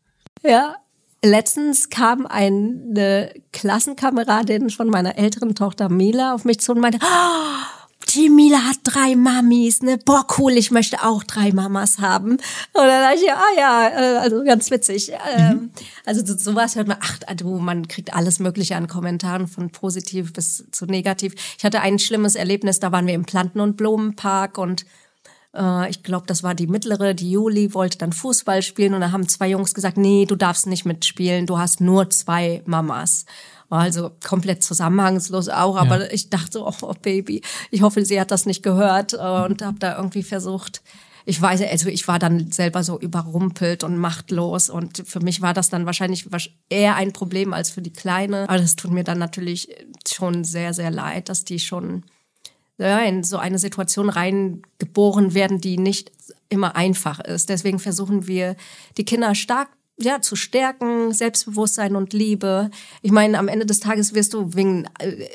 [0.43, 0.76] Ja.
[1.24, 8.05] Letztens kam eine Klassenkameradin von meiner älteren Tochter Mila auf mich zu und meinte, oh,
[8.14, 9.99] die Mila hat drei Mamis, ne?
[10.05, 12.32] Boah, cool, ich möchte auch drei Mamas haben.
[12.32, 12.41] Und
[12.74, 15.11] dann dachte ich, ah ja, äh, also ganz witzig.
[15.37, 15.70] Ähm,
[16.05, 20.32] Also so- sowas hört man, ach du, man kriegt alles Mögliche an Kommentaren, von positiv
[20.32, 21.34] bis zu negativ.
[21.59, 24.84] Ich hatte ein schlimmes Erlebnis, da waren wir im Planten- und Blumenpark und
[25.57, 29.12] äh, ich glaube, das war die mittlere, die Juli, wollte dann Fußball spielen und da
[29.12, 33.24] haben zwei Jungs gesagt, nee, du darfst nicht mitspielen, du hast nur zwei Mamas.
[33.68, 36.12] War also komplett zusammenhangslos auch, aber Ja.
[36.12, 39.78] ich dachte, oh, oh Baby, ich hoffe, sie hat das nicht gehört äh, und habe
[39.80, 40.82] da irgendwie versucht,
[41.28, 45.52] ich weiß, also ich war dann selber so überrumpelt und machtlos und für mich war
[45.54, 46.28] das dann wahrscheinlich
[46.68, 48.48] eher ein Problem als für die Kleine.
[48.48, 49.68] Aber das tut mir dann natürlich
[50.09, 52.04] schon sehr, sehr leid, dass die schon
[52.79, 56.12] ja, in so eine Situation reingeboren werden, die nicht
[56.49, 57.49] immer einfach ist.
[57.49, 58.57] Deswegen versuchen wir,
[58.97, 59.68] die Kinder stark
[59.99, 62.70] ja, zu stärken, Selbstbewusstsein und Liebe.
[63.03, 65.27] Ich meine, am Ende des Tages wirst du wegen äh,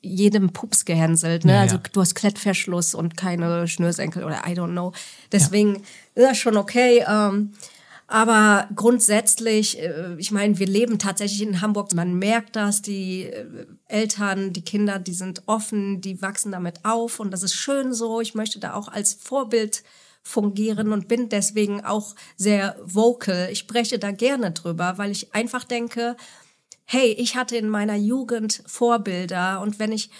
[0.00, 1.44] jedem Pups gehänselt.
[1.44, 1.52] Ne?
[1.52, 1.62] Ja, ja.
[1.62, 4.92] Also du hast Klettverschluss und keine Schnürsenkel oder I don't know.
[5.30, 5.76] Deswegen
[6.14, 7.04] ist das schon okay.
[7.06, 7.52] Ähm,
[8.10, 11.94] aber grundsätzlich, äh, ich meine, wir leben tatsächlich in Hamburg.
[11.94, 17.20] Man merkt das, die äh, Eltern, die Kinder, die sind offen, die wachsen damit auf
[17.20, 18.20] und das ist schön so.
[18.20, 19.84] Ich möchte da auch als Vorbild
[20.24, 23.48] fungieren und bin deswegen auch sehr vocal.
[23.52, 26.16] Ich spreche da gerne drüber, weil ich einfach denke,
[26.86, 30.10] hey, ich hatte in meiner Jugend Vorbilder und wenn ich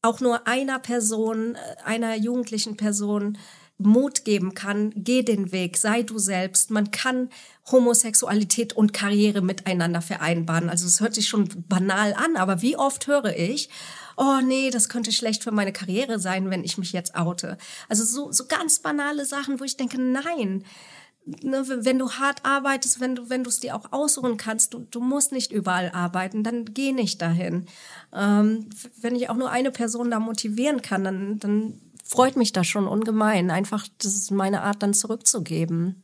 [0.00, 3.36] auch nur einer Person, äh, einer jugendlichen Person
[3.78, 6.70] Mut geben kann, geh den Weg, sei du selbst.
[6.70, 7.28] Man kann
[7.70, 10.70] Homosexualität und Karriere miteinander vereinbaren.
[10.70, 13.68] Also es hört sich schon banal an, aber wie oft höre ich,
[14.16, 17.58] oh nee, das könnte schlecht für meine Karriere sein, wenn ich mich jetzt oute.
[17.88, 20.64] Also so, so ganz banale Sachen, wo ich denke, nein,
[21.26, 24.86] ne, wenn du hart arbeitest, wenn du wenn du es dir auch aussuchen kannst, du,
[24.90, 27.66] du musst nicht überall arbeiten, dann geh nicht dahin.
[28.14, 28.70] Ähm,
[29.00, 32.86] wenn ich auch nur eine Person da motivieren kann, dann, dann freut mich das schon
[32.86, 33.50] ungemein.
[33.50, 36.02] Einfach, das ist meine Art, dann zurückzugeben.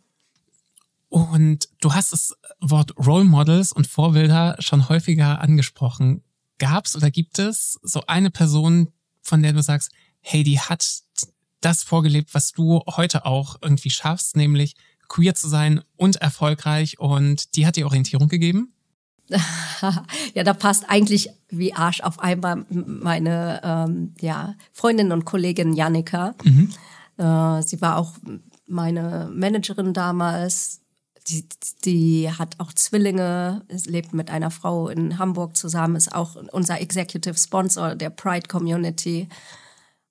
[1.09, 6.23] Und du hast das Wort Role Models und Vorbilder schon häufiger angesprochen.
[6.59, 9.91] Gab es oder gibt es so eine Person, von der du sagst,
[10.21, 11.03] hey, die hat
[11.61, 14.75] das vorgelebt, was du heute auch irgendwie schaffst, nämlich
[15.09, 18.73] queer zu sein und erfolgreich und die hat dir Orientierung gegeben?
[20.35, 26.35] ja, da passt eigentlich wie Arsch auf einmal meine ähm, ja, Freundin und Kollegin Jannika.
[27.19, 28.15] Äh, sie war auch
[28.67, 30.81] meine Managerin damals.
[31.29, 31.47] Die,
[31.85, 37.39] die hat auch Zwillinge, lebt mit einer Frau in Hamburg zusammen, ist auch unser Executive
[37.39, 39.29] Sponsor der Pride Community.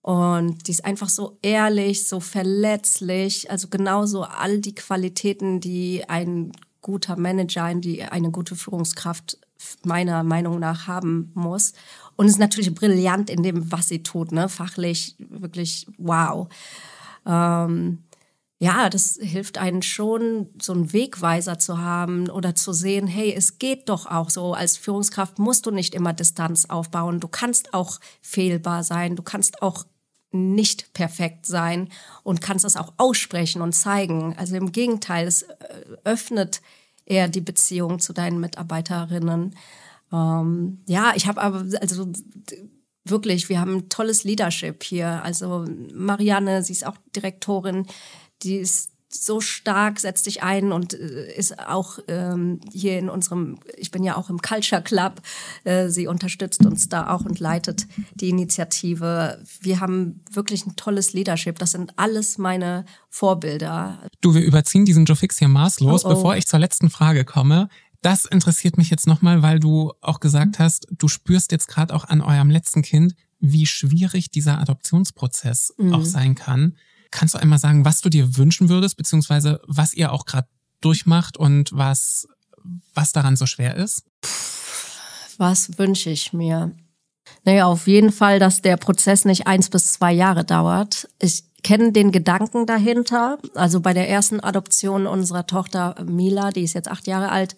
[0.02, 6.54] Und die ist einfach so ehrlich, so verletzlich, also genauso all die Qualitäten, die ein
[6.82, 9.38] guter Manager, die eine gute Führungskraft
[9.84, 11.74] meiner Meinung nach haben muss.
[12.16, 14.50] Und ist natürlich brillant in dem, was sie tut, ne?
[14.50, 16.48] Fachlich wirklich wow.
[17.26, 18.04] Ähm,
[18.60, 23.58] ja, das hilft einen schon, so einen Wegweiser zu haben oder zu sehen, hey, es
[23.58, 24.54] geht doch auch so.
[24.54, 27.20] Als Führungskraft musst du nicht immer Distanz aufbauen.
[27.20, 29.16] Du kannst auch fehlbar sein.
[29.16, 29.86] Du kannst auch
[30.32, 31.90] nicht perfekt sein
[32.24, 34.36] und kannst das auch aussprechen und zeigen.
[34.38, 35.56] Also im Gegenteil, es äh,
[36.04, 36.62] öffnet
[37.06, 39.56] eher die Beziehung zu deinen Mitarbeiterinnen.
[40.12, 42.12] Ähm, ja, ich habe aber, also
[43.04, 45.24] wirklich, wir haben tolles Leadership hier.
[45.24, 47.86] Also Marianne, sie ist auch Direktorin,
[48.44, 53.60] die ist so stark, setzt dich ein und äh, ist auch ähm, hier in unserem,
[53.78, 55.22] ich bin ja auch im Culture Club,
[55.64, 59.42] äh, sie unterstützt uns da auch und leitet die Initiative.
[59.60, 61.60] Wir haben wirklich ein tolles Leadership.
[61.60, 64.00] Das sind alles meine Vorbilder.
[64.22, 66.06] Du, wir überziehen diesen Joe Fix hier maßlos.
[66.06, 66.14] Oh, oh.
[66.14, 67.70] Bevor ich zur letzten Frage komme,
[68.02, 72.06] das interessiert mich jetzt nochmal, weil du auch gesagt hast, du spürst jetzt gerade auch
[72.06, 75.94] an eurem letzten Kind, wie schwierig dieser Adoptionsprozess mhm.
[75.94, 76.78] auch sein kann.
[77.12, 80.48] Kannst du einmal sagen, was du dir wünschen würdest, beziehungsweise was ihr auch gerade
[80.80, 82.28] durchmacht und was,
[82.94, 84.04] was daran so schwer ist?
[85.38, 86.72] Was wünsche ich mir?
[87.44, 91.08] Naja, auf jeden Fall, dass der Prozess nicht eins bis zwei Jahre dauert.
[91.20, 93.38] Ich kenne den Gedanken dahinter.
[93.56, 97.56] Also bei der ersten Adoption unserer Tochter Mila, die ist jetzt acht Jahre alt,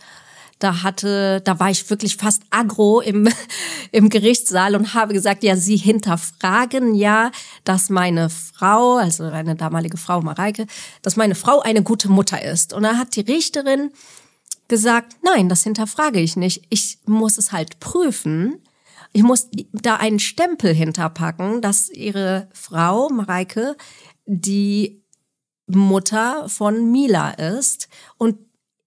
[0.64, 3.28] da hatte, da war ich wirklich fast aggro im,
[3.92, 7.32] im Gerichtssaal und habe gesagt, ja, Sie hinterfragen ja,
[7.64, 10.66] dass meine Frau, also eine damalige Frau, Mareike,
[11.02, 12.74] dass meine Frau eine gute Mutter ist.
[12.74, 13.92] Und da hat die Richterin
[14.68, 16.66] gesagt, nein, das hinterfrage ich nicht.
[16.70, 18.62] Ich muss es halt prüfen.
[19.12, 23.76] Ich muss da einen Stempel hinterpacken, dass ihre Frau, Mareike,
[24.26, 25.04] die
[25.68, 27.90] Mutter von Mila ist.
[28.18, 28.38] Und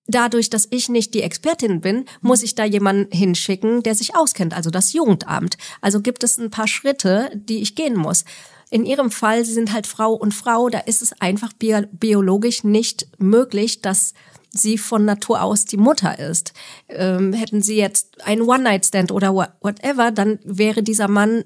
[0.08, 4.54] dadurch, dass ich nicht die Expertin bin, muss ich da jemanden hinschicken, der sich auskennt,
[4.54, 5.56] also das Jugendamt.
[5.80, 8.24] Also gibt es ein paar Schritte, die ich gehen muss.
[8.70, 13.06] In ihrem Fall, sie sind halt Frau und Frau, da ist es einfach biologisch nicht
[13.18, 14.12] möglich, dass
[14.50, 16.52] sie von Natur aus die Mutter ist.
[16.88, 21.44] Ähm, hätten sie jetzt einen One-Night-Stand oder whatever, dann wäre dieser Mann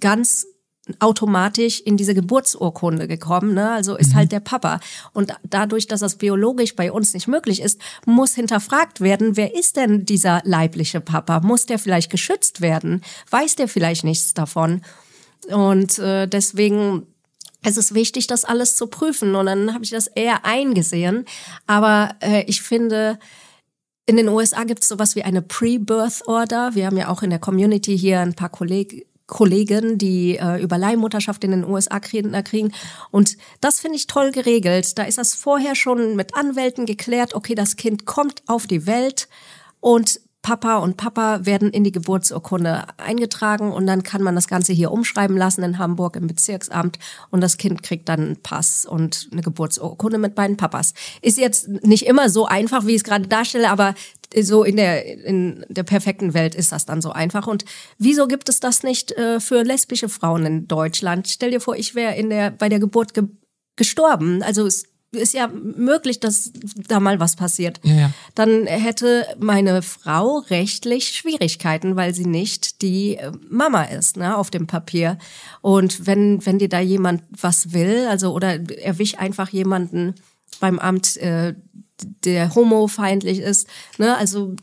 [0.00, 0.46] ganz
[0.98, 3.70] automatisch in diese Geburtsurkunde gekommen, ne?
[3.70, 4.16] also ist mhm.
[4.16, 4.80] halt der Papa.
[5.12, 9.76] Und dadurch, dass das biologisch bei uns nicht möglich ist, muss hinterfragt werden, wer ist
[9.76, 11.40] denn dieser leibliche Papa?
[11.40, 13.02] Muss der vielleicht geschützt werden?
[13.30, 14.82] Weiß der vielleicht nichts davon?
[15.48, 17.06] Und äh, deswegen
[17.64, 19.36] es ist wichtig, das alles zu prüfen.
[19.36, 21.24] Und dann habe ich das eher eingesehen.
[21.66, 23.20] Aber äh, ich finde,
[24.06, 26.74] in den USA gibt es sowas wie eine Pre-Birth Order.
[26.74, 29.02] Wir haben ja auch in der Community hier ein paar Kollegen,
[29.32, 32.34] Kollegen, die äh, über Leihmutterschaft in den USA kriegen.
[32.34, 32.70] Äh, kriegen.
[33.10, 34.98] Und das finde ich toll geregelt.
[34.98, 39.28] Da ist das vorher schon mit Anwälten geklärt, okay, das Kind kommt auf die Welt
[39.80, 44.72] und Papa und Papa werden in die Geburtsurkunde eingetragen und dann kann man das Ganze
[44.72, 46.98] hier umschreiben lassen in Hamburg im Bezirksamt
[47.30, 50.94] und das Kind kriegt dann einen Pass und eine Geburtsurkunde mit beiden Papas.
[51.22, 53.94] Ist jetzt nicht immer so einfach, wie ich es gerade darstelle, aber
[54.40, 57.46] so in der, in der perfekten Welt ist das dann so einfach.
[57.46, 57.64] Und
[57.98, 61.28] wieso gibt es das nicht äh, für lesbische Frauen in Deutschland?
[61.28, 63.24] Stell dir vor, ich wäre in der, bei der Geburt ge
[63.74, 64.42] gestorben.
[64.42, 66.52] Also es ist ja möglich, dass
[66.88, 67.80] da mal was passiert.
[67.82, 68.10] Ja, ja.
[68.34, 74.50] Dann hätte meine Frau rechtlich Schwierigkeiten, weil sie nicht die äh, Mama ist, ne, auf
[74.50, 75.18] dem Papier.
[75.60, 80.14] Und wenn, wenn dir da jemand was will, also oder erwisch einfach jemanden
[80.60, 81.54] beim Amt, äh,
[82.24, 84.54] der homofeindlich ist, ne, also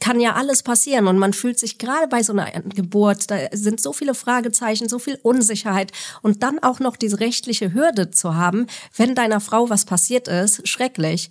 [0.00, 1.06] kann ja alles passieren.
[1.06, 4.98] Und man fühlt sich gerade bei so einer Geburt, da sind so viele Fragezeichen, so
[4.98, 5.92] viel Unsicherheit.
[6.22, 10.66] Und dann auch noch diese rechtliche Hürde zu haben, wenn deiner Frau was passiert ist,
[10.68, 11.30] schrecklich.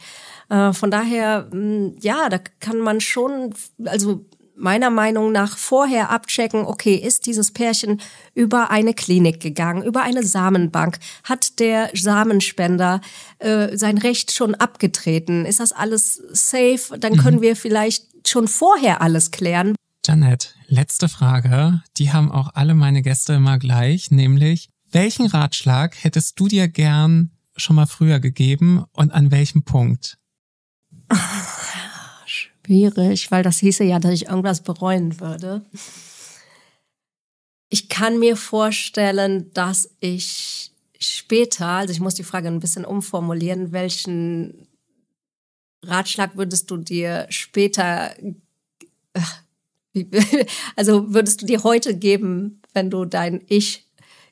[0.49, 1.49] Äh, von daher,
[2.01, 3.53] ja, da kann man schon,
[3.85, 4.25] also
[4.57, 8.01] meiner Meinung nach vorher abchecken, okay, ist dieses Pärchen
[8.33, 13.01] über eine Klinik gegangen, über eine Samenbank, hat der Samenspender
[13.39, 17.41] äh, sein Recht schon abgetreten, ist das alles safe, dann können mhm.
[17.41, 19.75] wir vielleicht schon vorher alles klären.
[20.05, 21.81] Janet, letzte Frage.
[21.97, 27.31] Die haben auch alle meine Gäste immer gleich, nämlich, welchen Ratschlag hättest du dir gern
[27.57, 30.17] schon mal früher gegeben und an welchem Punkt?
[32.67, 35.63] Schwierig, weil das hieße ja, dass ich irgendwas bereuen würde.
[37.69, 43.71] Ich kann mir vorstellen, dass ich später, also ich muss die Frage ein bisschen umformulieren,
[43.71, 44.67] welchen
[45.81, 48.13] Ratschlag würdest du dir später,
[50.75, 53.87] also würdest du dir heute geben, wenn du dein Ich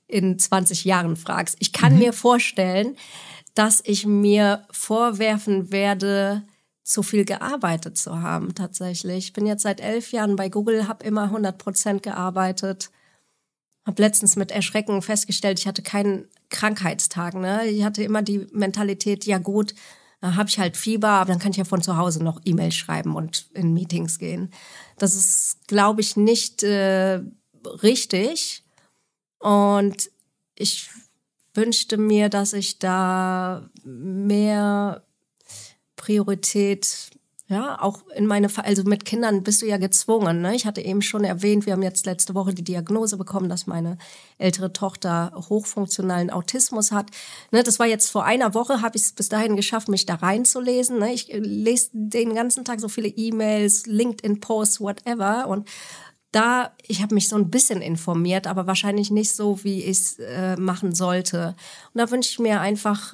[0.08, 1.56] in 20 Jahren fragst?
[1.60, 2.00] Ich kann mhm.
[2.00, 2.98] mir vorstellen,
[3.54, 6.44] dass ich mir vorwerfen werde,
[6.86, 9.26] zu viel gearbeitet zu haben tatsächlich.
[9.26, 12.92] Ich bin jetzt seit elf Jahren bei Google, habe immer 100 Prozent gearbeitet.
[13.86, 17.34] Habe letztens mit Erschrecken festgestellt, ich hatte keinen Krankheitstag.
[17.34, 17.66] Ne?
[17.66, 19.74] Ich hatte immer die Mentalität, ja gut,
[20.22, 22.76] da habe ich halt Fieber, aber dann kann ich ja von zu Hause noch E-Mails
[22.76, 24.52] schreiben und in Meetings gehen.
[24.98, 27.22] Das ist, glaube ich, nicht äh,
[27.82, 28.64] richtig.
[29.40, 30.12] Und
[30.56, 30.90] ich
[31.56, 35.04] wünschte mir, dass ich da mehr
[36.06, 37.10] Priorität
[37.48, 40.42] ja, auch in meine, also mit Kindern bist du ja gezwungen.
[40.42, 40.56] Ne?
[40.56, 44.00] Ich hatte eben schon erwähnt, wir haben jetzt letzte Woche die Diagnose bekommen, dass meine
[44.40, 47.12] ältere Tochter hochfunktionalen Autismus hat.
[47.52, 50.16] Ne, das war jetzt vor einer Woche, habe ich es bis dahin geschafft, mich da
[50.16, 50.98] reinzulesen.
[50.98, 51.14] Ne?
[51.14, 55.48] Ich lese den ganzen Tag so viele E-Mails, LinkedIn-Posts, whatever.
[55.48, 55.70] Und
[56.32, 60.18] da, ich habe mich so ein bisschen informiert, aber wahrscheinlich nicht so, wie ich es
[60.18, 61.56] äh, machen sollte.
[61.94, 63.14] Und da wünsche ich mir einfach,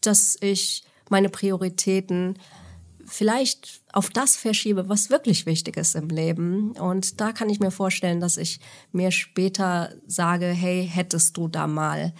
[0.00, 2.38] dass ich meine Prioritäten
[3.06, 6.72] vielleicht auf das verschiebe, was wirklich wichtig ist im Leben.
[6.72, 8.60] Und da kann ich mir vorstellen, dass ich
[8.92, 12.12] mir später sage, hey, hättest du da mal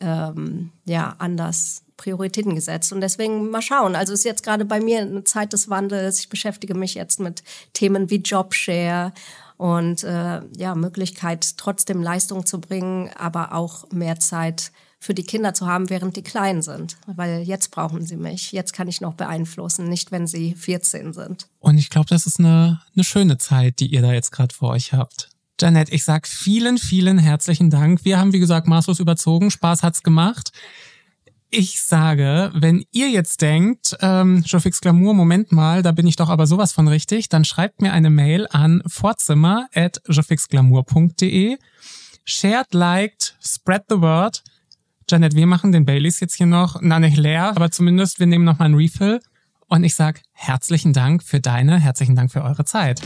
[0.00, 2.92] ähm, ja anders Prioritäten gesetzt.
[2.92, 3.94] Und deswegen mal schauen.
[3.94, 6.18] Also ist jetzt gerade bei mir eine Zeit des Wandels.
[6.18, 9.12] Ich beschäftige mich jetzt mit Themen wie Jobshare
[9.56, 14.72] und äh, ja Möglichkeit trotzdem Leistung zu bringen, aber auch mehr Zeit
[15.02, 16.96] für die Kinder zu haben, während die klein sind.
[17.06, 18.52] Weil jetzt brauchen sie mich.
[18.52, 21.48] Jetzt kann ich noch beeinflussen, nicht wenn sie 14 sind.
[21.58, 24.70] Und ich glaube, das ist eine, eine schöne Zeit, die ihr da jetzt gerade vor
[24.70, 25.28] euch habt.
[25.60, 28.04] Janet, ich sag vielen, vielen herzlichen Dank.
[28.04, 29.50] Wir haben, wie gesagt, maßlos überzogen.
[29.50, 30.52] Spaß hat's gemacht.
[31.50, 36.28] Ich sage, wenn ihr jetzt denkt, ähm, Jofix Glamour, Moment mal, da bin ich doch
[36.28, 41.58] aber sowas von richtig, dann schreibt mir eine Mail an vorzimmer at jofixglamour.de.
[42.24, 44.42] Shared, liked, spread the word.
[45.12, 48.46] Janet, wir machen den Baileys jetzt hier noch, na nicht leer, aber zumindest wir nehmen
[48.46, 49.20] noch mal einen Refill.
[49.68, 53.02] Und ich sag herzlichen Dank für deine, herzlichen Dank für eure Zeit.